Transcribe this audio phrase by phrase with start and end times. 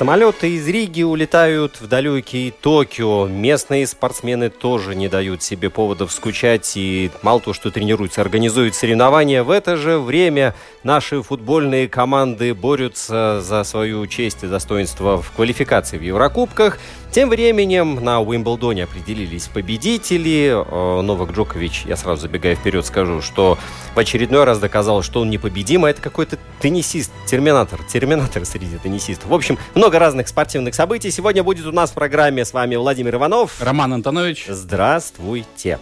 [0.00, 3.26] Самолеты из Риги улетают в далекий Токио.
[3.26, 9.42] Местные спортсмены тоже не дают себе поводов скучать и мало того, что тренируются, организуют соревнования.
[9.42, 15.98] В это же время наши футбольные команды борются за свою честь и достоинство в квалификации
[15.98, 16.78] в Еврокубках.
[17.12, 20.54] Тем временем на Уимблдоне определились победители.
[20.54, 23.58] Э, Новак Джокович, я сразу забегая вперед, скажу, что
[23.96, 29.28] в очередной раз доказал, что он непобедим, а это какой-то теннисист, терминатор, терминатор среди теннисистов.
[29.28, 31.10] В общем, много разных спортивных событий.
[31.10, 33.60] Сегодня будет у нас в программе с вами Владимир Иванов.
[33.60, 34.46] Роман Антонович.
[34.48, 35.80] Здравствуйте.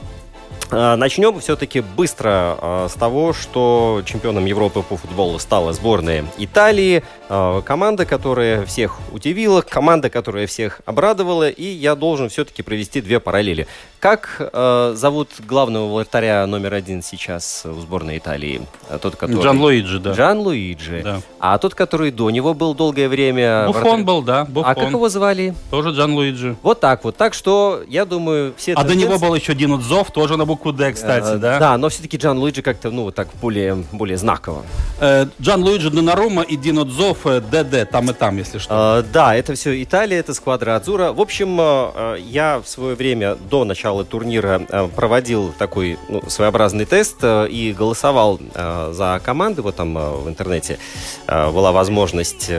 [0.70, 7.02] А, Начнем все-таки быстро а, с того, что чемпионом Европы по футболу стала сборная Италии.
[7.28, 11.48] А, Команда, которая всех удивила, команда, которая всех обрадовала.
[11.48, 13.66] И я должен все-таки провести две параллели.
[14.00, 18.62] Как а, зовут главного вратаря номер один сейчас в сборной Италии?
[18.88, 19.42] А, Тот, который...
[19.42, 20.12] Джан Луиджи, да.
[20.12, 21.00] Джан Луиджи.
[21.02, 21.20] Да.
[21.40, 23.66] А тот, который до него был долгое время...
[23.66, 24.70] Буфон вратарь- был, да, Буфон.
[24.70, 25.52] А как его звали?
[25.70, 26.54] Тоже Джан Луиджи.
[26.62, 27.16] Вот так вот.
[27.16, 28.74] Так что, я думаю, все...
[28.74, 31.58] А до него был еще Дину Дзов, тоже на букву Д, кстати, Э, да?
[31.58, 34.62] Да, но все-таки Джан Луиджи как-то, ну, так более, более знаково.
[35.00, 39.00] Э, Джан Луиджи Донарума и Дину Дзов э, ДД, там и там, если что.
[39.00, 41.12] Э, да, это все Италия, это сквадра Адзура.
[41.12, 46.22] В общем, э, э, я в свое время до начала турнира э, проводил такой ну,
[46.28, 49.62] своеобразный тест э, и голосовал э, за команды.
[49.62, 50.78] Вот там в интернете
[51.26, 52.50] была возможность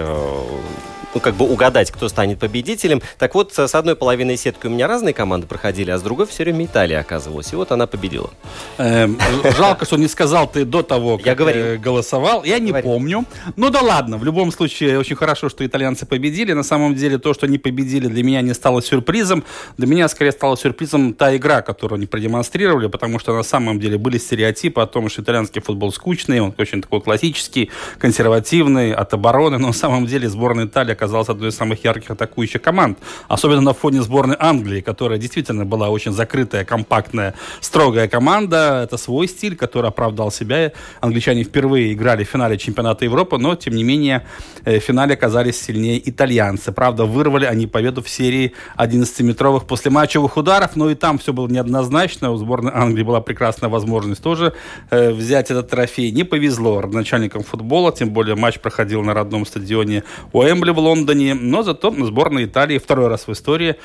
[1.14, 3.02] ну, как бы угадать, кто станет победителем.
[3.18, 6.44] Так вот, с одной половиной сетки у меня разные команды проходили, а с другой все
[6.44, 7.52] время Италия оказывалась.
[7.54, 8.30] И вот она победила.
[8.78, 9.18] Эм,
[9.58, 11.66] жалко, что не сказал ты до того, как Я говорил.
[11.66, 12.44] э, голосовал.
[12.44, 12.92] Я не Говорил.
[12.92, 13.26] помню.
[13.56, 16.54] Ну да ладно, в любом случае, очень хорошо, что итальянцы победили.
[16.54, 19.44] На самом деле, то, что они победили, для меня не стало сюрпризом.
[19.78, 23.98] Для меня, скорее, стала сюрпризом та игра, которую они продемонстрировали, потому что на самом деле
[23.98, 29.58] были стереотипы о том, что итальянский футбол скучный, он очень такой классический, консервативный, от обороны.
[29.58, 33.00] Но на самом деле сборная Италии оказалась одной из самых ярких атакующих команд.
[33.30, 38.82] Особенно на фоне сборной Англии, которая действительно была очень закрытая, компактная, строгая команда.
[38.84, 40.72] Это свой стиль, который оправдал себя.
[41.00, 44.26] Англичане впервые играли в финале чемпионата Европы, но, тем не менее,
[44.66, 46.72] э, в финале оказались сильнее итальянцы.
[46.72, 52.32] Правда, вырвали они победу в серии 11-метровых послематчевых ударов, но и там все было неоднозначно.
[52.32, 54.54] У сборной Англии была прекрасная возможность тоже
[54.90, 56.12] э, взять этот трофей.
[56.12, 61.34] Не повезло родоначальникам футбола, тем более матч проходил на родном стадионе Уэмбли в Лондоне.
[61.34, 63.76] Но зато сборная Италии второй раз в истории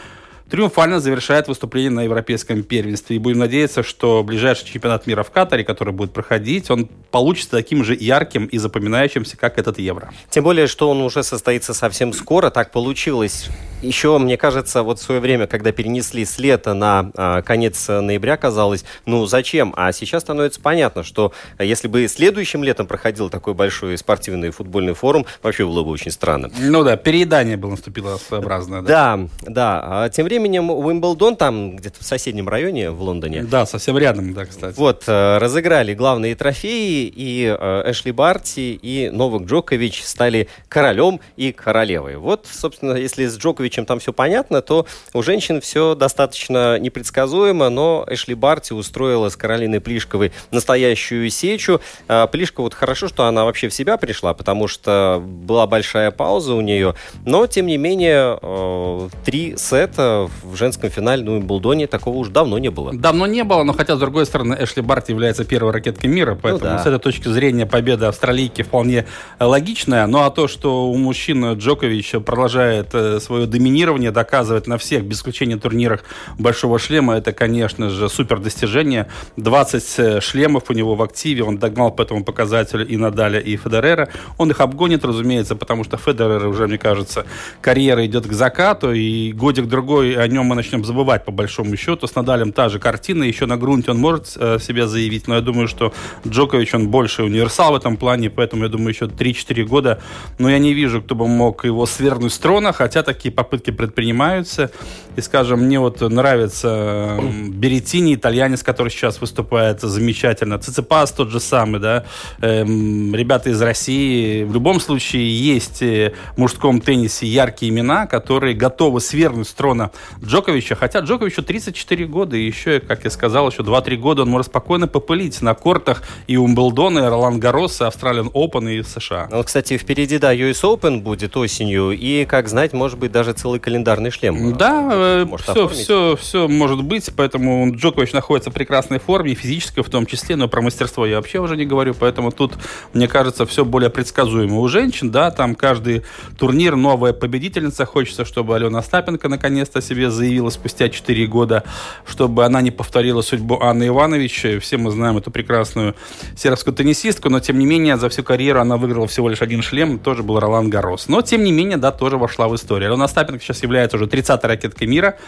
[0.50, 3.16] триумфально завершает выступление на европейском первенстве.
[3.16, 7.84] И будем надеяться, что ближайший чемпионат мира в Катаре, который будет проходить, он получится таким
[7.84, 10.12] же ярким и запоминающимся, как этот Евро.
[10.30, 12.50] Тем более, что он уже состоится совсем скоро.
[12.50, 13.48] Так получилось.
[13.82, 18.36] Еще, мне кажется, вот в свое время, когда перенесли с лета на а, конец ноября,
[18.38, 19.74] казалось, ну зачем?
[19.76, 25.26] А сейчас становится понятно, что если бы следующим летом проходил такой большой спортивный футбольный форум,
[25.42, 26.50] вообще было бы очень странно.
[26.58, 28.82] Ну да, переедание было наступило своеобразное.
[28.82, 29.80] Да, Да, да.
[29.84, 33.42] А тем временем Уимблдон там где-то в соседнем районе в Лондоне.
[33.42, 34.76] да совсем рядом, да, кстати.
[34.76, 41.52] Вот, э, разыграли главные трофеи, и э, Эшли Барти и Новак Джокович стали королем и
[41.52, 42.16] королевой.
[42.16, 48.06] Вот, собственно, если с Джоковичем там все понятно, то у женщин все достаточно непредсказуемо, но
[48.08, 51.80] Эшли Барти устроила с Каролиной Плишковой настоящую сечу.
[52.08, 56.54] Э, Плишка вот хорошо, что она вообще в себя пришла, потому что была большая пауза
[56.54, 56.94] у нее,
[57.24, 62.58] но, тем не менее, э, три сета в женском финале на Уимблдоне такого уж давно
[62.58, 62.92] не было.
[62.92, 66.72] Давно не было, но хотя, с другой стороны, Эшли Барт является первой ракеткой мира, поэтому
[66.72, 66.78] да.
[66.78, 69.06] с этой точки зрения победа австралийки вполне
[69.38, 70.06] э, логичная.
[70.06, 75.18] Ну а то, что у мужчин Джокович продолжает э, свое доминирование доказывать на всех, без
[75.18, 76.04] исключения турнирах
[76.38, 79.08] Большого Шлема, это, конечно же, супер достижение.
[79.36, 84.08] 20 шлемов у него в активе, он догнал по этому показателю и Надаля, и Федерера.
[84.38, 87.26] Он их обгонит, разумеется, потому что Федерер уже, мне кажется,
[87.60, 92.06] карьера идет к закату, и годик-другой о нем мы начнем забывать по большому счету.
[92.06, 95.40] С Надалем та же картина, еще на грунте он может э, себя заявить, но я
[95.40, 95.92] думаю, что
[96.26, 100.00] Джокович, он больше универсал в этом плане, поэтому я думаю, еще 3-4 года,
[100.38, 104.70] но я не вижу, кто бы мог его свергнуть с трона, хотя такие попытки предпринимаются.
[105.16, 111.80] И, скажем, мне вот нравится Беретини, итальянец, который сейчас выступает замечательно, Циципас тот же самый,
[111.80, 112.04] да,
[112.40, 114.44] эм, ребята из России.
[114.44, 119.90] В любом случае есть э, в мужском теннисе яркие имена, которые готовы свергнуть с трона
[120.22, 124.46] Джоковича, хотя Джоковичу 34 года, и еще, как я сказал, еще 2-3 года он может
[124.46, 129.28] спокойно попылить на кортах и Умблдона, и Ролан и Австралиан Open, и США.
[129.30, 133.60] Ну, кстати, впереди, да, US Open будет осенью, и, как знать, может быть, даже целый
[133.60, 134.56] календарный шлем.
[134.56, 139.82] Да, э, может все, все, все может быть, поэтому Джокович находится в прекрасной форме, физической
[139.82, 142.54] в том числе, но про мастерство я вообще уже не говорю, поэтому тут,
[142.92, 144.58] мне кажется, все более предсказуемо.
[144.58, 146.02] У женщин, да, там каждый
[146.38, 151.64] турнир новая победительница, хочется, чтобы Алена Остапенко наконец-то себе заявила спустя 4 года,
[152.06, 154.46] чтобы она не повторила судьбу Анны Иванович.
[154.60, 155.94] Все мы знаем эту прекрасную
[156.36, 159.98] сербскую теннисистку, но тем не менее за всю карьеру она выиграла всего лишь один шлем,
[159.98, 161.08] тоже был Ролан Гарос.
[161.08, 162.90] Но тем не менее, да, тоже вошла в историю.
[162.90, 165.18] Алена Остапенко сейчас является уже 30-й ракеткой мира.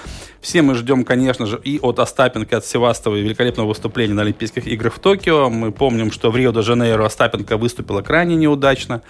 [0.41, 4.95] Все мы ждем, конечно же, и от Остапенко, от Севастова великолепного выступления на Олимпийских играх
[4.95, 5.51] в Токио.
[5.51, 9.03] Мы помним, что в Рио-де-Жанейро Остапенко выступила крайне неудачно.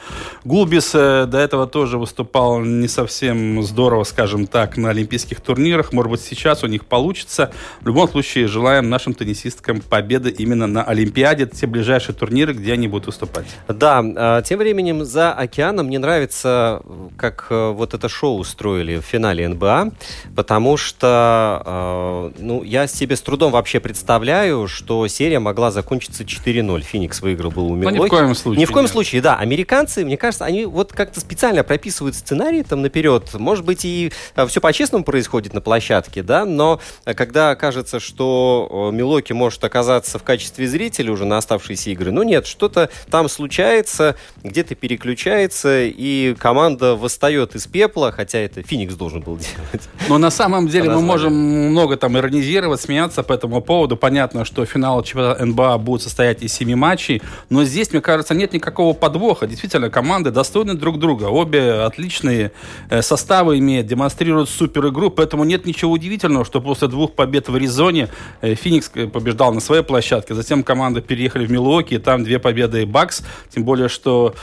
[0.45, 5.93] Гулбис э, до этого тоже выступал не совсем здорово, скажем так, на олимпийских турнирах.
[5.93, 7.53] Может быть, сейчас у них получится.
[7.81, 12.89] В любом случае, желаем нашим теннисисткам победы именно на Олимпиаде, те ближайшие турниры, где они
[12.89, 13.47] будут выступать.
[13.69, 16.83] Да, а, тем временем за океаном мне нравится,
[17.17, 19.93] как э, вот это шоу устроили в финале НБА,
[20.35, 26.81] потому что, э, ну, я себе с трудом вообще представляю, что серия могла закончиться 4-0.
[26.83, 27.97] Феникс выиграл был у Милоки.
[27.97, 28.61] Ну, ни в коем случае.
[28.61, 28.93] Ни в коем нет.
[28.93, 29.37] случае, да.
[29.37, 33.35] Американцы, мне кажется, они вот как-то специально прописывают сценарий там наперед.
[33.35, 39.33] Может быть, и э, все по-честному происходит на площадке, да, но когда кажется, что Милоки
[39.33, 44.75] может оказаться в качестве зрителя уже на оставшиеся игры, ну нет, что-то там случается, где-то
[44.75, 49.89] переключается, и команда восстает из пепла, хотя это Феникс должен был делать.
[50.09, 53.97] Но на самом деле мы можем много там иронизировать, смеяться по этому поводу.
[53.97, 58.53] Понятно, что финал чемпионата НБА будет состоять из семи матчей, но здесь, мне кажется, нет
[58.53, 59.47] никакого подвоха.
[59.47, 61.25] Действительно, команды достойны друг друга.
[61.25, 62.53] Обе отличные
[62.89, 67.55] э, составы имеют, демонстрируют супер игру, поэтому нет ничего удивительного, что после двух побед в
[67.55, 68.09] Аризоне
[68.41, 72.39] э, Феникс э, побеждал на своей площадке, затем команды переехали в Милуоки, и там две
[72.39, 74.35] победы и Бакс, тем более, что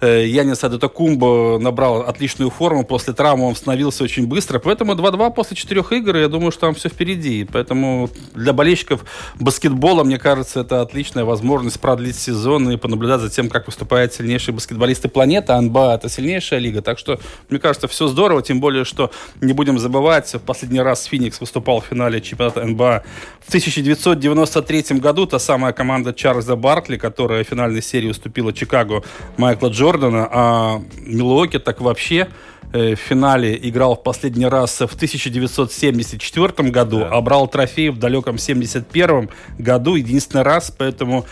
[0.00, 5.92] Янис Адетокумбо набрал отличную форму, после травмы он становился очень быстро, поэтому 2-2 после четырех
[5.92, 9.04] игр, я думаю, что там все впереди, поэтому для болельщиков
[9.38, 14.54] баскетбола, мне кажется, это отличная возможность продлить сезон и понаблюдать за тем, как выступают сильнейшие
[14.54, 18.84] баскетболисты планеты, а НБА это сильнейшая лига, так что, мне кажется, все здорово, тем более,
[18.84, 23.02] что не будем забывать, в последний раз Феникс выступал в финале чемпионата НБА
[23.40, 29.02] в 1993 году, та самая команда Чарльза Баркли, которая в финальной серии уступила Чикаго
[29.36, 32.28] Майкла Джордана, а Милуоки так вообще
[32.72, 37.08] э, в финале играл в последний раз в 1974 году, да.
[37.10, 41.26] а брал трофей в далеком 71 году, единственный раз, поэтому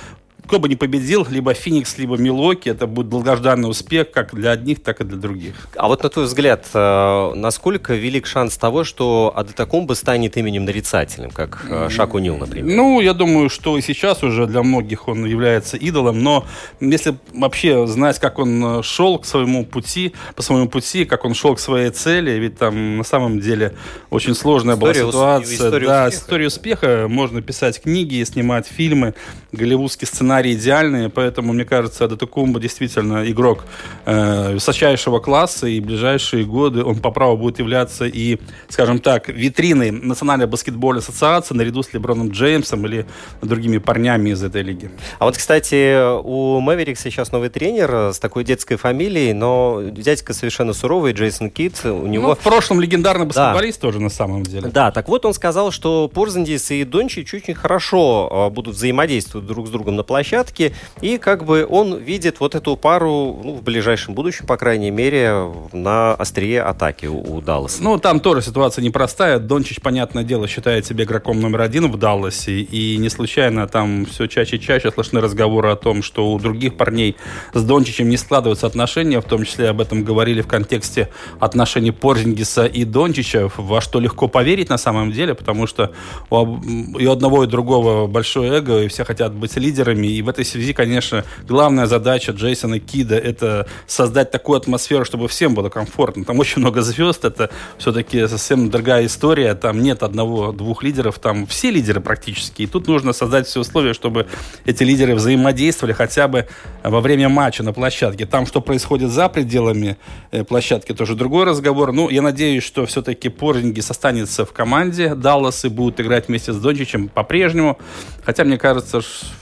[0.46, 4.82] кто бы ни победил, либо Феникс, либо Милоки, это будет долгожданный успех как для одних,
[4.82, 5.54] так и для других.
[5.76, 11.30] А вот на твой взгляд, э, насколько велик шанс того, что Адетакумба станет именем нарицательным,
[11.30, 12.74] как э, Шак Унил, например?
[12.76, 16.46] Ну, я думаю, что и сейчас уже для многих он является идолом, но
[16.80, 21.34] если вообще знать, как он э, шел к своему пути, по своему пути, как он
[21.34, 23.74] шел к своей цели, ведь там на самом деле
[24.10, 25.54] очень сложная история была ситуация.
[25.54, 26.24] История да, успеха.
[26.24, 27.06] история успеха.
[27.08, 29.14] Можно писать книги, снимать фильмы,
[29.52, 33.64] голливудский сценарий сценарии идеальные, поэтому, мне кажется, Датакумба действительно игрок
[34.04, 39.28] э, высочайшего класса, и в ближайшие годы он по праву будет являться и, скажем так,
[39.28, 43.06] витриной Национальной баскетбольной ассоциации наряду с Леброном Джеймсом или
[43.42, 44.92] другими парнями из этой лиги.
[45.18, 50.72] А вот, кстати, у Мэверикса сейчас новый тренер с такой детской фамилией, но дядька совершенно
[50.74, 52.28] суровый, Джейсон Кит, у него...
[52.28, 53.88] Ну, в прошлом легендарный баскетболист да.
[53.88, 54.68] тоже, на самом деле.
[54.68, 59.66] Да, так вот он сказал, что Порзандис и Дончич очень хорошо э, будут взаимодействовать друг
[59.66, 63.62] с другом на площадке, площадке, и как бы он видит вот эту пару, ну, в
[63.62, 67.82] ближайшем будущем, по крайней мере, на острие атаки у, у Далласа.
[67.82, 69.38] Ну, там тоже ситуация непростая.
[69.38, 74.26] Дончич, понятное дело, считает себя игроком номер один в Далласе, и не случайно там все
[74.26, 77.16] чаще и чаще слышны разговоры о том, что у других парней
[77.54, 81.08] с Дончичем не складываются отношения, в том числе об этом говорили в контексте
[81.38, 85.92] отношений Порзингиса и Дончича, во что легко поверить на самом деле, потому что
[86.28, 90.44] у, и одного и другого большое эго, и все хотят быть лидерами, И в этой
[90.44, 96.24] связи, конечно, главная задача Джейсона Кида– это создать такую атмосферу, чтобы всем было комфортно.
[96.24, 99.54] Там очень много звезд, это все-таки совсем другая история.
[99.54, 102.62] Там нет одного-двух лидеров, там все лидеры практически.
[102.62, 104.26] И тут нужно создать все условия, чтобы
[104.64, 106.48] эти лидеры взаимодействовали хотя бы
[106.82, 108.26] во время матча на площадке.
[108.26, 109.96] Там, что происходит за пределами
[110.30, 111.92] э, площадки, тоже другой разговор.
[111.92, 116.56] Ну, я надеюсь, что все-таки Порзингис останется в команде Даллас и будет играть вместе с
[116.56, 117.78] Дончичем по-прежнему.
[118.24, 119.00] Хотя, мне кажется,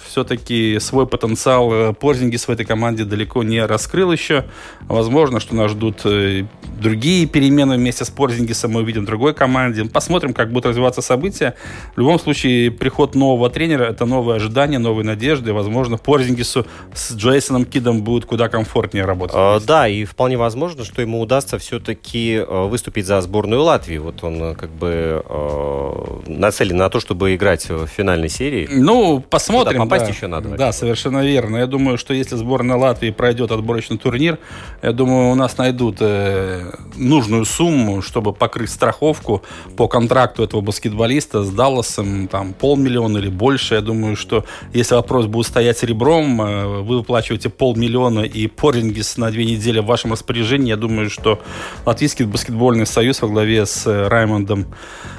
[0.08, 4.44] все-таки свой потенциал э, Порзингис в этой команде далеко не раскрыл еще.
[4.82, 6.44] Возможно, что нас ждут э,
[6.80, 8.72] другие перемены вместе с Порзингисом.
[8.72, 9.84] Мы увидим в другой команде.
[9.84, 11.54] Посмотрим, как будут развиваться события.
[11.94, 15.52] В любом случае, приход нового тренера– это новое ожидание, новые надежды.
[15.52, 19.36] Возможно, Порзингису с Джейсоном Кидом будет куда комфортнее работать.
[19.36, 23.98] А, да, и вполне возможно, что ему удастся все-таки э, выступить за сборную Латвии.
[23.98, 25.22] Вот он как бы
[26.26, 28.68] нацелен на то, чтобы играть в финальной серии.
[28.70, 29.80] Ну, посмотрим.
[29.80, 30.48] Попасть да, еще надо.
[30.50, 31.58] Да, совершенно верно.
[31.58, 34.38] Я думаю, что если сборная Латвии пройдет отборочный турнир,
[34.82, 39.42] я думаю, у нас найдут э, нужную сумму, чтобы покрыть страховку
[39.76, 43.74] по контракту этого баскетболиста с Далласом, там полмиллиона или больше.
[43.74, 49.30] Я думаю, что если вопрос будет стоять ребром, э, вы выплачиваете полмиллиона и Порингис на
[49.30, 51.40] две недели в вашем распоряжении, я думаю, что
[51.86, 54.66] Латвийский баскетбольный союз во главе с э, Раймондом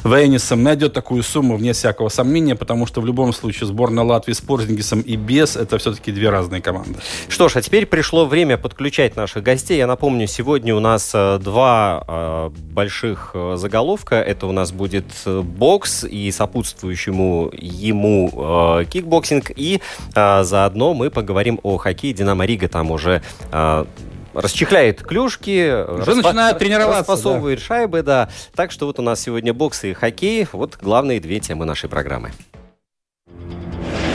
[0.04, 4.42] Вейнисом найдет такую сумму вне всякого сомнения, потому что в любом случае сборная Латвии с
[4.70, 7.00] Порзингисом и без это все-таки две разные команды.
[7.28, 9.78] Что ж, а теперь пришло время подключать наших гостей.
[9.78, 14.16] Я напомню, сегодня у нас э, два э, больших э, заголовка.
[14.16, 19.52] Это у нас будет бокс и сопутствующему ему кикбоксинг.
[19.56, 19.82] И
[20.14, 22.68] заодно мы поговорим о хоккее Динамо Рига.
[22.68, 23.22] Там уже
[24.34, 27.66] расчехляет клюшки, уже распа- начинает тренироваться, распасовывает да.
[27.66, 28.30] шайбы, да.
[28.56, 30.48] Так что вот у нас сегодня бокс и хоккей.
[30.52, 32.32] Вот главные две темы нашей программы.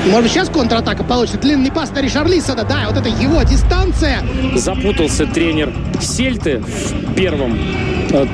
[0.07, 1.39] Может сейчас контратака получится.
[1.39, 2.65] Длинный пас на Ришарлисона.
[2.65, 4.23] Да, вот это его дистанция.
[4.55, 7.59] Запутался тренер Сельты в первом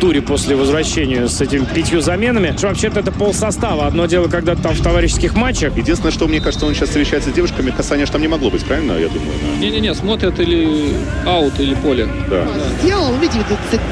[0.01, 2.55] туре после возвращения с этими пятью заменами.
[2.61, 3.87] Вообще-то это пол состава.
[3.87, 5.77] Одно дело, когда там в товарищеских матчах.
[5.77, 8.65] Единственное, что мне кажется, он сейчас встречается с девушками, касания же там не могло быть,
[8.65, 9.33] правильно, я думаю?
[9.59, 10.95] Не-не-не, смотрят или
[11.27, 12.09] аут, или поле.
[12.29, 12.47] Да.
[12.83, 13.45] Сделал, видите,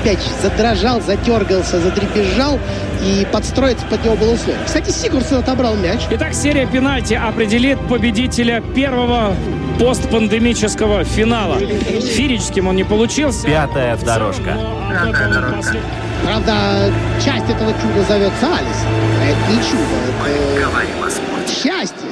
[0.05, 2.59] мяч задрожал, затергался, затрепежал
[3.05, 4.61] и подстроиться под него было условие.
[4.65, 6.01] Кстати, Сигурсон отобрал мяч.
[6.11, 9.35] Итак, серия пенальти определит победителя первого
[9.79, 11.59] постпандемического финала.
[11.59, 13.47] Фирическим он не получился.
[13.47, 14.59] Пятая дорожка.
[15.05, 15.78] Пятая дорожка.
[16.25, 16.93] Правда,
[17.25, 18.85] часть этого чуда зовется Алис.
[19.21, 20.27] А это не чудо.
[20.27, 21.55] Это говорим о спорте.
[21.55, 22.09] Счастье.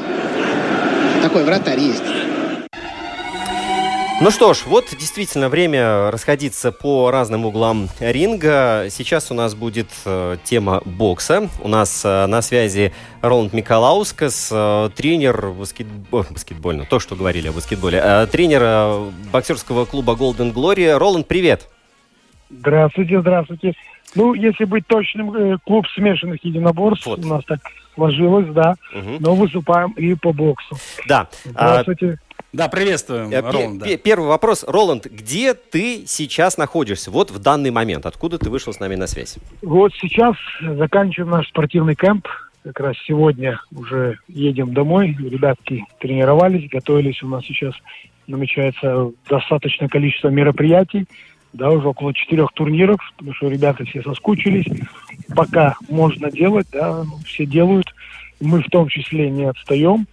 [1.23, 2.03] Такой вратарь есть.
[4.19, 8.87] Ну что ж, вот действительно время расходиться по разным углам ринга.
[8.89, 11.51] Сейчас у нас будет э, тема бокса.
[11.61, 16.25] У нас э, на связи Роланд Миколаускас, э, тренер баскетбол...
[16.31, 20.97] баскетбольно, то, что говорили о баскетболе, э, тренер э, боксерского клуба Golden Glory.
[20.97, 21.69] Роланд, привет!
[22.51, 23.75] Здравствуйте, здравствуйте.
[24.15, 27.25] Ну, если быть точным, э, клуб смешанных единоборств вот.
[27.25, 27.61] у нас так
[27.95, 28.77] сложилось, да.
[28.95, 29.17] Угу.
[29.21, 30.77] Но выступаем и по боксу.
[31.09, 31.29] Да.
[31.45, 32.19] Здравствуйте.
[32.23, 32.27] А...
[32.53, 33.81] Да, приветствуем, э, Роланд.
[33.81, 33.97] Да.
[33.99, 34.65] Первый вопрос.
[34.67, 37.11] Роланд, где ты сейчас находишься?
[37.11, 38.07] Вот в данный момент.
[38.07, 39.37] Откуда ты вышел с нами на связь?
[39.61, 42.29] Вот сейчас заканчиваем наш спортивный кемп.
[42.65, 45.17] Как раз сегодня уже едем домой.
[45.19, 47.23] Ребятки тренировались, готовились.
[47.23, 47.75] У нас сейчас
[48.27, 51.07] намечается достаточное количество мероприятий.
[51.57, 54.67] Да, уже около четырех турниров, потому что ребята все соскучились.
[55.35, 57.87] Пока можно делать, да, все делают.
[58.41, 60.07] Мы в том числе не отстаем.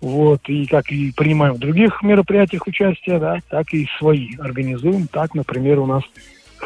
[0.00, 5.08] Вот, и как и принимаем в других мероприятиях участие, да, так и свои организуем.
[5.08, 6.04] Так, например, у нас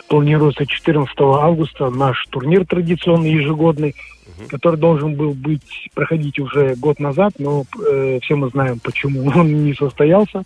[0.08, 3.94] планируется 14 августа наш турнир традиционный ежегодный,
[4.38, 4.48] угу.
[4.48, 9.64] который должен был быть проходить уже год назад, но э, все мы знаем, почему он
[9.64, 10.42] не состоялся.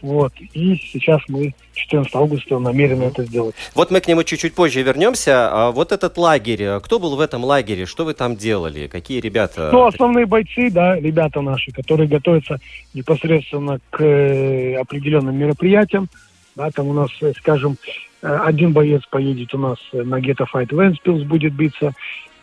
[0.00, 0.32] Вот.
[0.52, 3.54] И сейчас мы 14 августа намерены это сделать.
[3.74, 5.48] Вот мы к нему чуть-чуть позже вернемся.
[5.50, 9.70] А вот этот лагерь, кто был в этом лагере, что вы там делали, какие ребята?
[9.72, 12.58] Ну, основные бойцы, да, ребята наши, которые готовятся
[12.94, 16.08] непосредственно к э, определенным мероприятиям.
[16.56, 20.68] Да, там у нас, э, скажем, э, один боец поедет у нас на Ghetto Fight
[20.70, 21.92] Венспилс будет биться,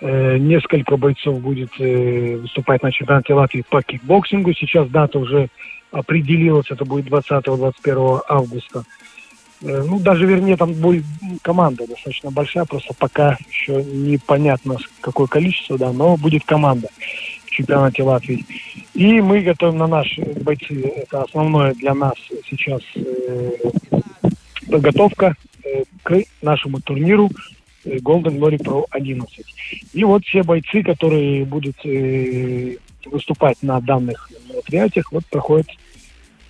[0.01, 4.53] несколько бойцов будет выступать на чемпионате Латвии по кикбоксингу.
[4.53, 5.49] Сейчас дата уже
[5.91, 8.83] определилась, это будет 20-21 августа.
[9.61, 11.03] Ну, даже, вернее, там будет
[11.41, 16.87] команда достаточно большая, просто пока еще непонятно какое количество, да, но будет команда
[17.45, 18.45] в чемпионате Латвии.
[18.93, 22.13] И мы готовим на наши бойцы, это основное для нас
[22.49, 23.51] сейчас э,
[24.69, 25.48] подготовка э,
[26.03, 27.29] к нашему турниру
[27.85, 29.45] э, Golden Glory Pro 11.
[29.93, 35.67] И вот все бойцы, которые будут э, выступать на данных мероприятиях, вот проходят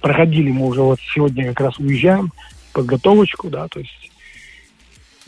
[0.01, 2.31] проходили мы уже вот сегодня как раз уезжаем,
[2.73, 4.08] подготовочку, да, то есть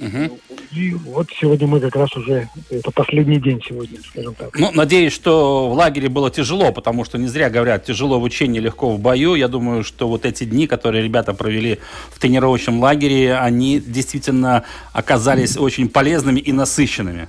[0.01, 0.39] Угу.
[0.71, 4.57] и вот сегодня мы как раз уже, это последний день сегодня, скажем так.
[4.57, 8.59] Ну, надеюсь, что в лагере было тяжело, потому что не зря говорят, тяжело в учении,
[8.59, 9.35] легко в бою.
[9.35, 11.77] Я думаю, что вот эти дни, которые ребята провели
[12.09, 17.27] в тренировочном лагере, они действительно оказались очень полезными и насыщенными.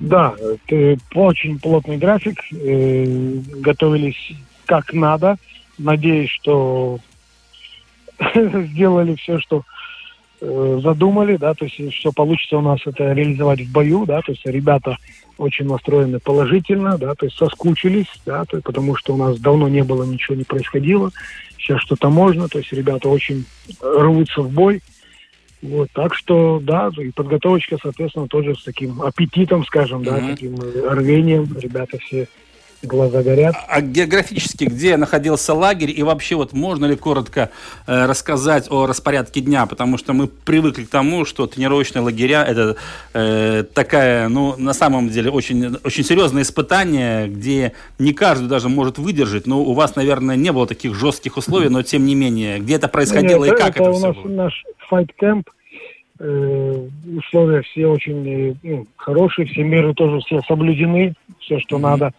[0.00, 0.34] Да,
[1.14, 3.04] очень плотный график, э,
[3.56, 4.32] готовились
[4.66, 5.38] как надо.
[5.78, 6.98] Надеюсь, что
[8.34, 9.64] сделали все, что
[10.40, 14.44] задумали, да, то есть все получится у нас это реализовать в бою, да, то есть
[14.46, 14.98] ребята
[15.38, 19.82] очень настроены положительно, да, то есть соскучились, да, то, потому что у нас давно не
[19.82, 21.10] было, ничего не происходило,
[21.58, 23.44] сейчас что-то можно, то есть ребята очень
[23.80, 24.82] рвутся в бой,
[25.62, 30.26] вот, так что, да, и подготовочка, соответственно, тоже с таким аппетитом, скажем, да, Мгм.
[30.26, 32.28] таким э, рвением, ребята все
[32.86, 33.54] глаза горят.
[33.68, 37.50] А географически, где находился лагерь, и вообще вот можно ли коротко
[37.86, 42.76] э, рассказать о распорядке дня, потому что мы привыкли к тому, что тренировочные лагеря это
[43.12, 48.98] э, такая, ну, на самом деле очень, очень серьезное испытание, где не каждый даже может
[48.98, 52.74] выдержать, но у вас, наверное, не было таких жестких условий, но тем не менее, где
[52.74, 54.28] это происходило Нет, и как это, у все нас было?
[54.28, 54.72] наш э,
[56.18, 62.12] условия все очень э, ну, хорошие, все меры тоже все соблюдены, все, что надо.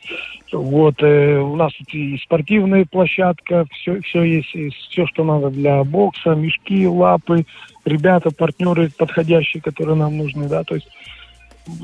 [0.51, 4.53] Вот, э, у нас тут и спортивная площадка, все, все есть,
[4.89, 7.45] все, что надо для бокса, мешки, лапы,
[7.85, 10.87] ребята, партнеры подходящие, которые нам нужны, да, то есть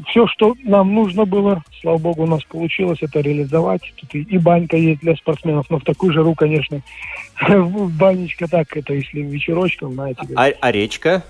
[0.07, 3.81] все, что нам нужно было, слава богу, у нас получилось это реализовать.
[3.95, 6.81] Тут и, и банька есть для спортсменов, но в такую жару, конечно,
[7.99, 11.23] банечка так, это если вечерочком, знаете, как- А, а речка?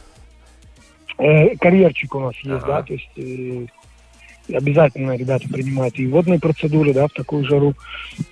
[1.22, 2.68] Э, карьерчик у нас есть, Ага.
[2.68, 3.66] да, то есть э,
[4.54, 7.74] обязательно ребята принимают и водные процедуры, да, в такую жару.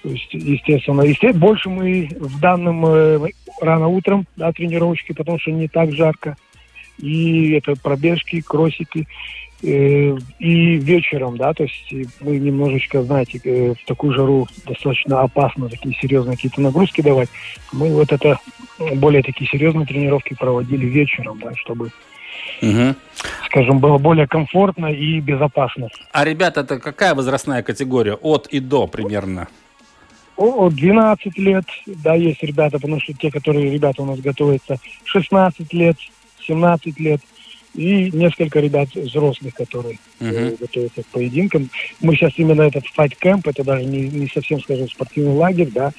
[0.01, 3.19] То есть, естественно, есте- больше мы в данном э,
[3.61, 6.35] рано утром, да, тренировочки, потому что не так жарко.
[6.97, 9.07] И это пробежки, кроссики.
[9.61, 15.67] э, и вечером, да, то есть мы немножечко, знаете, э, в такую жару достаточно опасно
[15.69, 17.27] такие серьезные какие-то нагрузки давать.
[17.73, 18.39] Мы вот это
[18.95, 21.89] более такие серьезные тренировки проводили вечером, да, чтобы
[22.61, 22.95] Мгм.
[23.45, 25.89] скажем, было более комфортно и безопасно.
[26.11, 28.13] А ребята, это какая возрастная категория?
[28.13, 29.47] От и до примерно?
[30.37, 35.73] От 12 лет, да, есть ребята, потому что те, которые ребята у нас готовятся, 16
[35.73, 35.97] лет,
[36.47, 37.21] 17 лет,
[37.75, 40.55] и несколько ребят взрослых, которые Мгм.
[40.59, 41.69] готовятся к поединкам.
[42.01, 42.83] Мы сейчас именно этот
[43.21, 45.91] camp, это даже не, не совсем, скажем, спортивный лагерь, да,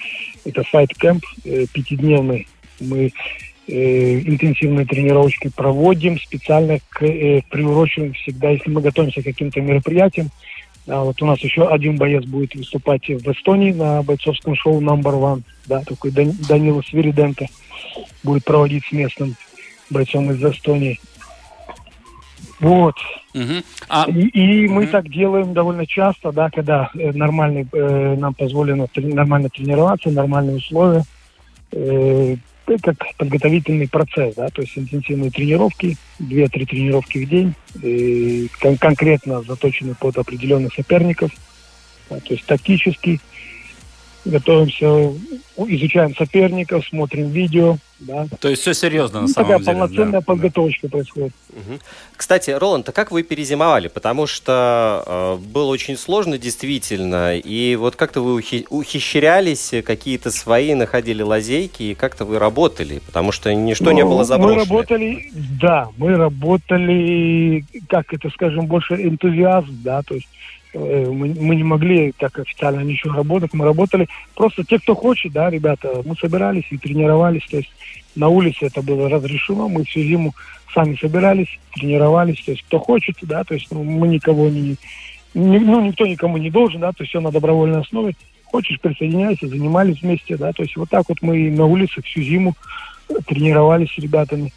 [0.44, 2.48] это camp э, пятидневный.
[2.80, 3.12] Мы
[3.70, 10.30] интенсивные тренировочки проводим специально к, э, приуроченным всегда, если мы готовимся к каким-то мероприятиям.
[10.86, 15.12] Да, вот у нас еще один боец будет выступать в Эстонии на бойцовском шоу Number
[15.12, 17.46] One, да, такой Дан- Данила Свириденко
[18.24, 19.36] будет проводить с местным
[19.90, 20.98] бойцом из Эстонии.
[22.58, 22.96] Вот.
[23.34, 23.62] Мгм.
[23.88, 24.90] А И, и мы Мгм.
[24.90, 30.56] так делаем довольно часто, да, когда э, нормальный, э, нам позволено трени- нормально тренироваться, нормальные
[30.56, 31.04] условия,
[31.72, 32.36] э,
[32.78, 39.94] как подготовительный процесс, да, то есть интенсивные тренировки, 2-3 тренировки в день, кон- конкретно заточены
[39.94, 41.30] под определенных соперников,
[42.08, 43.20] да, то есть тактически
[44.24, 45.12] готовимся,
[45.56, 48.26] изучаем соперников, смотрим видео, да.
[48.40, 49.72] то есть все серьезно на Ну, самом такая деле.
[49.72, 50.24] полноценная да, да.
[50.24, 51.32] подготовочка происходит.
[51.50, 51.78] Мгм.
[52.16, 53.88] Кстати, Роланд, а как вы перезимовали?
[53.88, 60.74] Потому что э, было очень сложно действительно, и вот как-то вы ухи- ухищрялись, какие-то свои
[60.74, 64.54] находили лазейки, и как-то вы работали, потому что ничто не Ну, было заброшено.
[64.64, 70.28] Мы работали, да, мы работали, как это скажем, больше энтузиазм, да, то есть
[70.74, 75.50] мы, мы не могли так официально ничего работать, мы работали, просто те, кто хочет, да,
[75.50, 77.70] ребята, мы собирались и тренировались, то есть
[78.16, 80.34] на улице это было разрешено, мы всю зиму
[80.74, 84.76] сами собирались, тренировались, то есть кто хочет, да, то есть ну, мы никого не,
[85.34, 89.48] ни- ну, никто никому не должен, да, то есть все на добровольной основе, хочешь, присоединяйся,
[89.48, 92.54] занимались вместе, да, то есть вот так вот мы на улице всю зиму
[93.26, 94.52] тренировались с ребятами.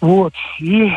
[0.00, 0.32] Вот.
[0.60, 0.90] И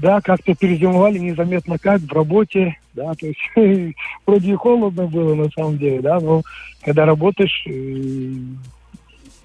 [0.00, 3.94] да, как-то перезимовали незаметно как в работе, да, то есть
[4.26, 6.42] вроде и холодно было на самом деле, да, но
[6.82, 8.32] когда работаешь, э,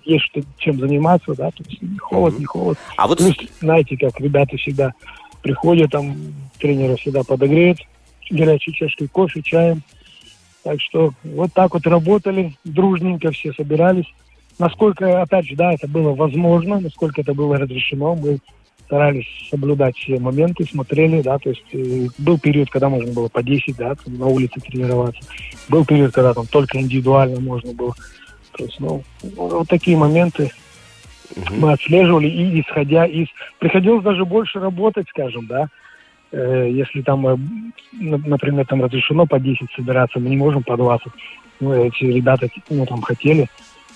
[0.06, 2.78] есть что, чем заниматься, да, то есть не холод, не холод.
[2.98, 4.94] А вот Плюс, знаете, как ребята всегда
[5.42, 6.16] приходят, там
[6.60, 7.80] тренера всегда подогреют
[8.30, 9.82] горячей чашкой кофе, чаем.
[10.64, 14.06] Так что вот так вот работали, дружненько все собирались.
[14.60, 18.40] Насколько, опять же, да, это было возможно, насколько это было разрешено, мы
[18.94, 23.42] старались соблюдать все моменты, смотрели, да, то есть э, был период, когда можно было по
[23.42, 25.22] 10, да, на улице тренироваться.
[25.68, 27.94] Был период, когда там только индивидуально можно было.
[28.52, 29.02] То есть, ну,
[29.36, 30.52] вот такие моменты
[31.50, 33.28] мы отслеживали, и исходя из...
[33.58, 35.70] Приходилось даже больше работать, скажем, да,
[36.34, 37.38] Э, если там, э,
[37.92, 41.08] например, там разрешено по 10 собираться, мы не можем по 20.
[41.60, 43.48] Ну, эти ребята, ну, там хотели,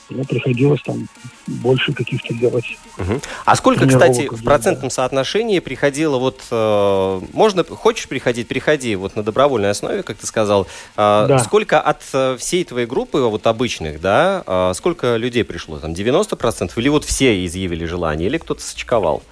[0.10, 1.08] но приходилось там
[1.48, 2.78] больше каких-то делать.
[2.98, 3.22] Угу.
[3.46, 9.24] А сколько, кстати, в процентном соотношении приходило вот, э, можно, хочешь приходить, приходи вот на
[9.24, 10.68] добровольной основе, как ты сказал.
[10.96, 11.40] Э, да.
[11.40, 15.80] Сколько от э, всей твоей группы, вот обычных, да, э, сколько людей пришло?
[15.80, 19.24] Там 90% или вот все изъявили желание, или кто-то сочковал?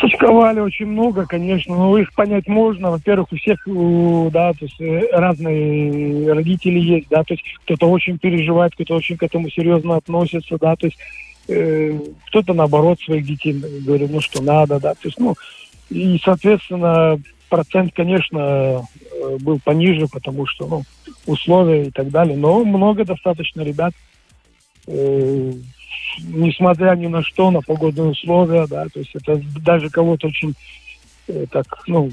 [0.00, 2.90] Сочковали очень много, конечно, но их понять можно.
[2.90, 8.18] Во-первых, у всех, да, то есть э, разные родители есть, да, то есть кто-то очень
[8.18, 10.98] переживает, кто-то очень к этому серьезно относится, да, то есть
[11.48, 15.36] э, кто-то наоборот своих детей говорит, ну что надо, да, то есть, ну,
[15.90, 20.82] и, соответственно, процент, конечно, э, был пониже, потому что, ну,
[21.26, 23.92] условия и так далее, но много достаточно ребят
[24.88, 25.52] э,
[26.20, 30.54] несмотря ни на что, на погодные условия, да, то есть это даже кого-то очень
[31.28, 32.10] э, так, ну,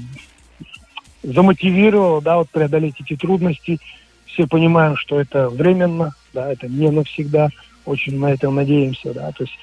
[1.22, 3.78] замотивировало, да, вот преодолеть эти трудности.
[4.26, 7.50] Все понимаем, что это временно, да, это не навсегда,
[7.84, 9.54] очень на это надеемся, да, то есть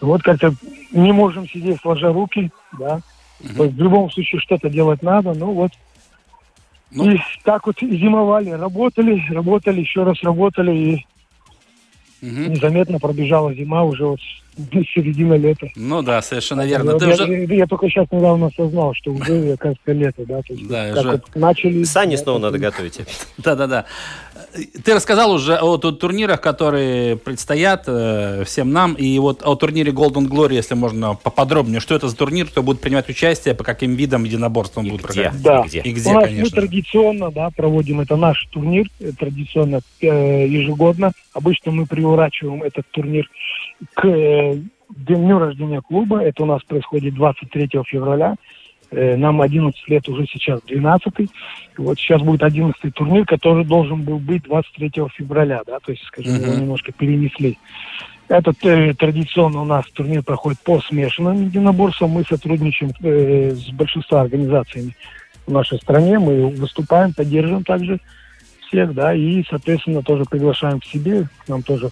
[0.00, 0.54] вот как-то
[0.92, 3.00] не можем сидеть сложа руки, да,
[3.40, 5.72] есть в любом случае что-то делать надо, ну вот
[6.94, 7.10] ну.
[7.10, 11.06] И так вот зимовали, работали, работали, еще раз работали, и
[12.22, 12.52] Угу.
[12.52, 14.20] Незаметно пробежала зима уже вот
[14.94, 15.68] середина лета.
[15.76, 16.98] Ну да, совершенно верно.
[16.98, 17.32] Ты я, уже...
[17.32, 20.42] я, я только сейчас недавно осознал, что уже, оказывается, лето, да.
[20.42, 21.10] То есть, да, уже...
[21.12, 21.84] вот начали...
[21.84, 23.00] Сани снова надо готовить.
[23.38, 23.86] Да-да-да.
[24.84, 30.28] Ты рассказал уже о турнирах, которые предстоят э, всем нам, и вот о турнире Golden
[30.28, 31.80] Glory, если можно поподробнее.
[31.80, 35.42] Что это за турнир, кто будет принимать участие, по каким видам единоборством будут проходить?
[35.42, 35.80] Да, и где?
[35.80, 36.44] И где, У нас конечно.
[36.44, 41.12] мы традиционно да, проводим, это наш турнир, э, традиционно э, ежегодно.
[41.32, 43.28] Обычно мы приурачиваем этот турнир
[43.94, 46.22] к э, дню рождения клуба.
[46.22, 48.36] Это у нас происходит 23 февраля.
[48.90, 51.28] Э, нам 11 лет уже сейчас 12 -й.
[51.78, 56.34] Вот сейчас будет 11 турнир, который должен был быть 23 февраля, да, то есть, скажем,
[56.34, 56.42] uh-huh.
[56.42, 57.58] его немножко перенесли.
[58.28, 62.10] Этот э, традиционно у нас турнир проходит по смешанным единоборствам.
[62.10, 64.94] Мы сотрудничаем э, с большинством организациями
[65.46, 66.18] в нашей стране.
[66.18, 67.98] Мы выступаем, поддерживаем также
[68.66, 71.90] всех, да, и, соответственно, тоже приглашаем к себе, к нам тоже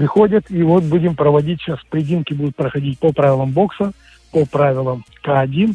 [0.00, 0.50] приходят.
[0.50, 3.92] И вот будем проводить сейчас, поединки будут проходить по правилам бокса,
[4.32, 5.74] по правилам К1,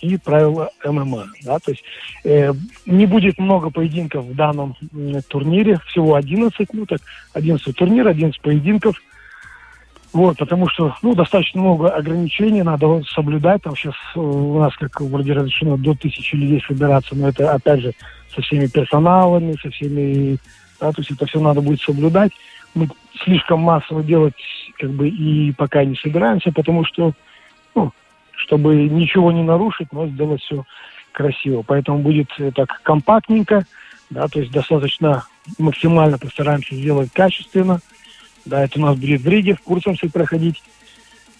[0.00, 1.26] и правила ММА.
[1.42, 1.58] Да?
[1.58, 1.82] То есть
[2.24, 2.52] э,
[2.86, 7.00] не будет много поединков в данном э, турнире, всего 11, ну так,
[7.32, 8.96] 11 турнир, 11 поединков.
[10.12, 13.62] Вот, потому что, ну, достаточно много ограничений надо соблюдать.
[13.62, 17.80] Там сейчас э, у нас, как вроде разрешено, до тысячи людей собираться, но это, опять
[17.80, 17.94] же,
[18.32, 20.38] со всеми персоналами, со всеми,
[20.78, 22.30] да, то есть это все надо будет соблюдать.
[22.74, 22.88] Мы
[23.22, 24.34] слишком массово делать,
[24.78, 27.12] как бы, и пока не собираемся, потому что,
[27.74, 27.92] ну,
[28.32, 30.64] чтобы ничего не нарушить, но сделать все
[31.12, 31.62] красиво.
[31.62, 33.64] Поэтому будет э, так компактненько,
[34.10, 35.24] да, то есть достаточно
[35.58, 37.80] максимально постараемся сделать качественно.
[38.44, 40.62] Да, это у нас будет в Риге, в Курсамсе проходить.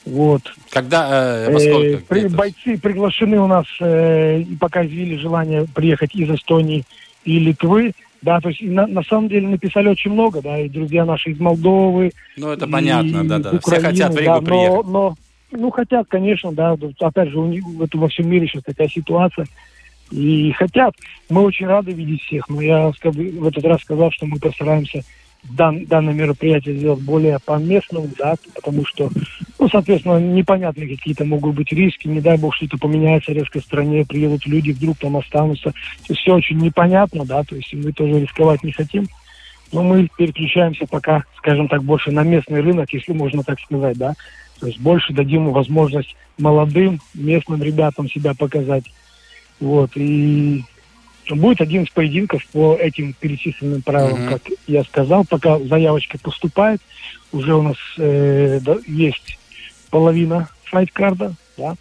[0.06, 0.42] Вот.
[0.70, 6.84] Когда, э, э, при, бойцы приглашены у нас, э, и пока желание приехать из Эстонии
[7.24, 7.94] и Литвы.
[8.24, 11.38] Да, то есть на, на самом деле написали очень много, да, и друзья наши из
[11.38, 12.10] Молдовы.
[12.38, 13.58] Ну, это понятно, да, да.
[13.58, 14.86] Все хотят в Ригу да, приехать.
[14.86, 15.14] Но,
[15.50, 16.74] но ну, хотят, конечно, да.
[17.00, 19.46] Опять же, у них, это во всем мире сейчас такая ситуация.
[20.10, 20.94] И хотят.
[21.28, 22.48] Мы очень рады видеть всех.
[22.48, 25.02] Но я в этот раз сказал, что мы постараемся
[25.42, 29.10] дан, данное мероприятие сделать более по-местному, да, потому что,
[29.64, 34.04] ну, соответственно, непонятные какие-то могут быть риски, не дай бог что-то поменяется резко в стране,
[34.04, 35.72] приедут люди, вдруг там останутся.
[36.02, 39.06] Все очень непонятно, да, то есть мы тоже рисковать не хотим.
[39.72, 44.12] Но мы переключаемся пока, скажем так, больше на местный рынок, если можно так сказать, да.
[44.60, 48.84] То есть больше дадим возможность молодым местным ребятам себя показать.
[49.60, 49.92] Вот.
[49.94, 50.62] И
[51.30, 54.28] будет один из поединков по этим перечисленным правилам, mm-hmm.
[54.28, 56.82] как я сказал, пока заявочка поступает.
[57.32, 59.38] Уже у нас э, да, есть
[59.94, 61.76] половина файт-карда, да.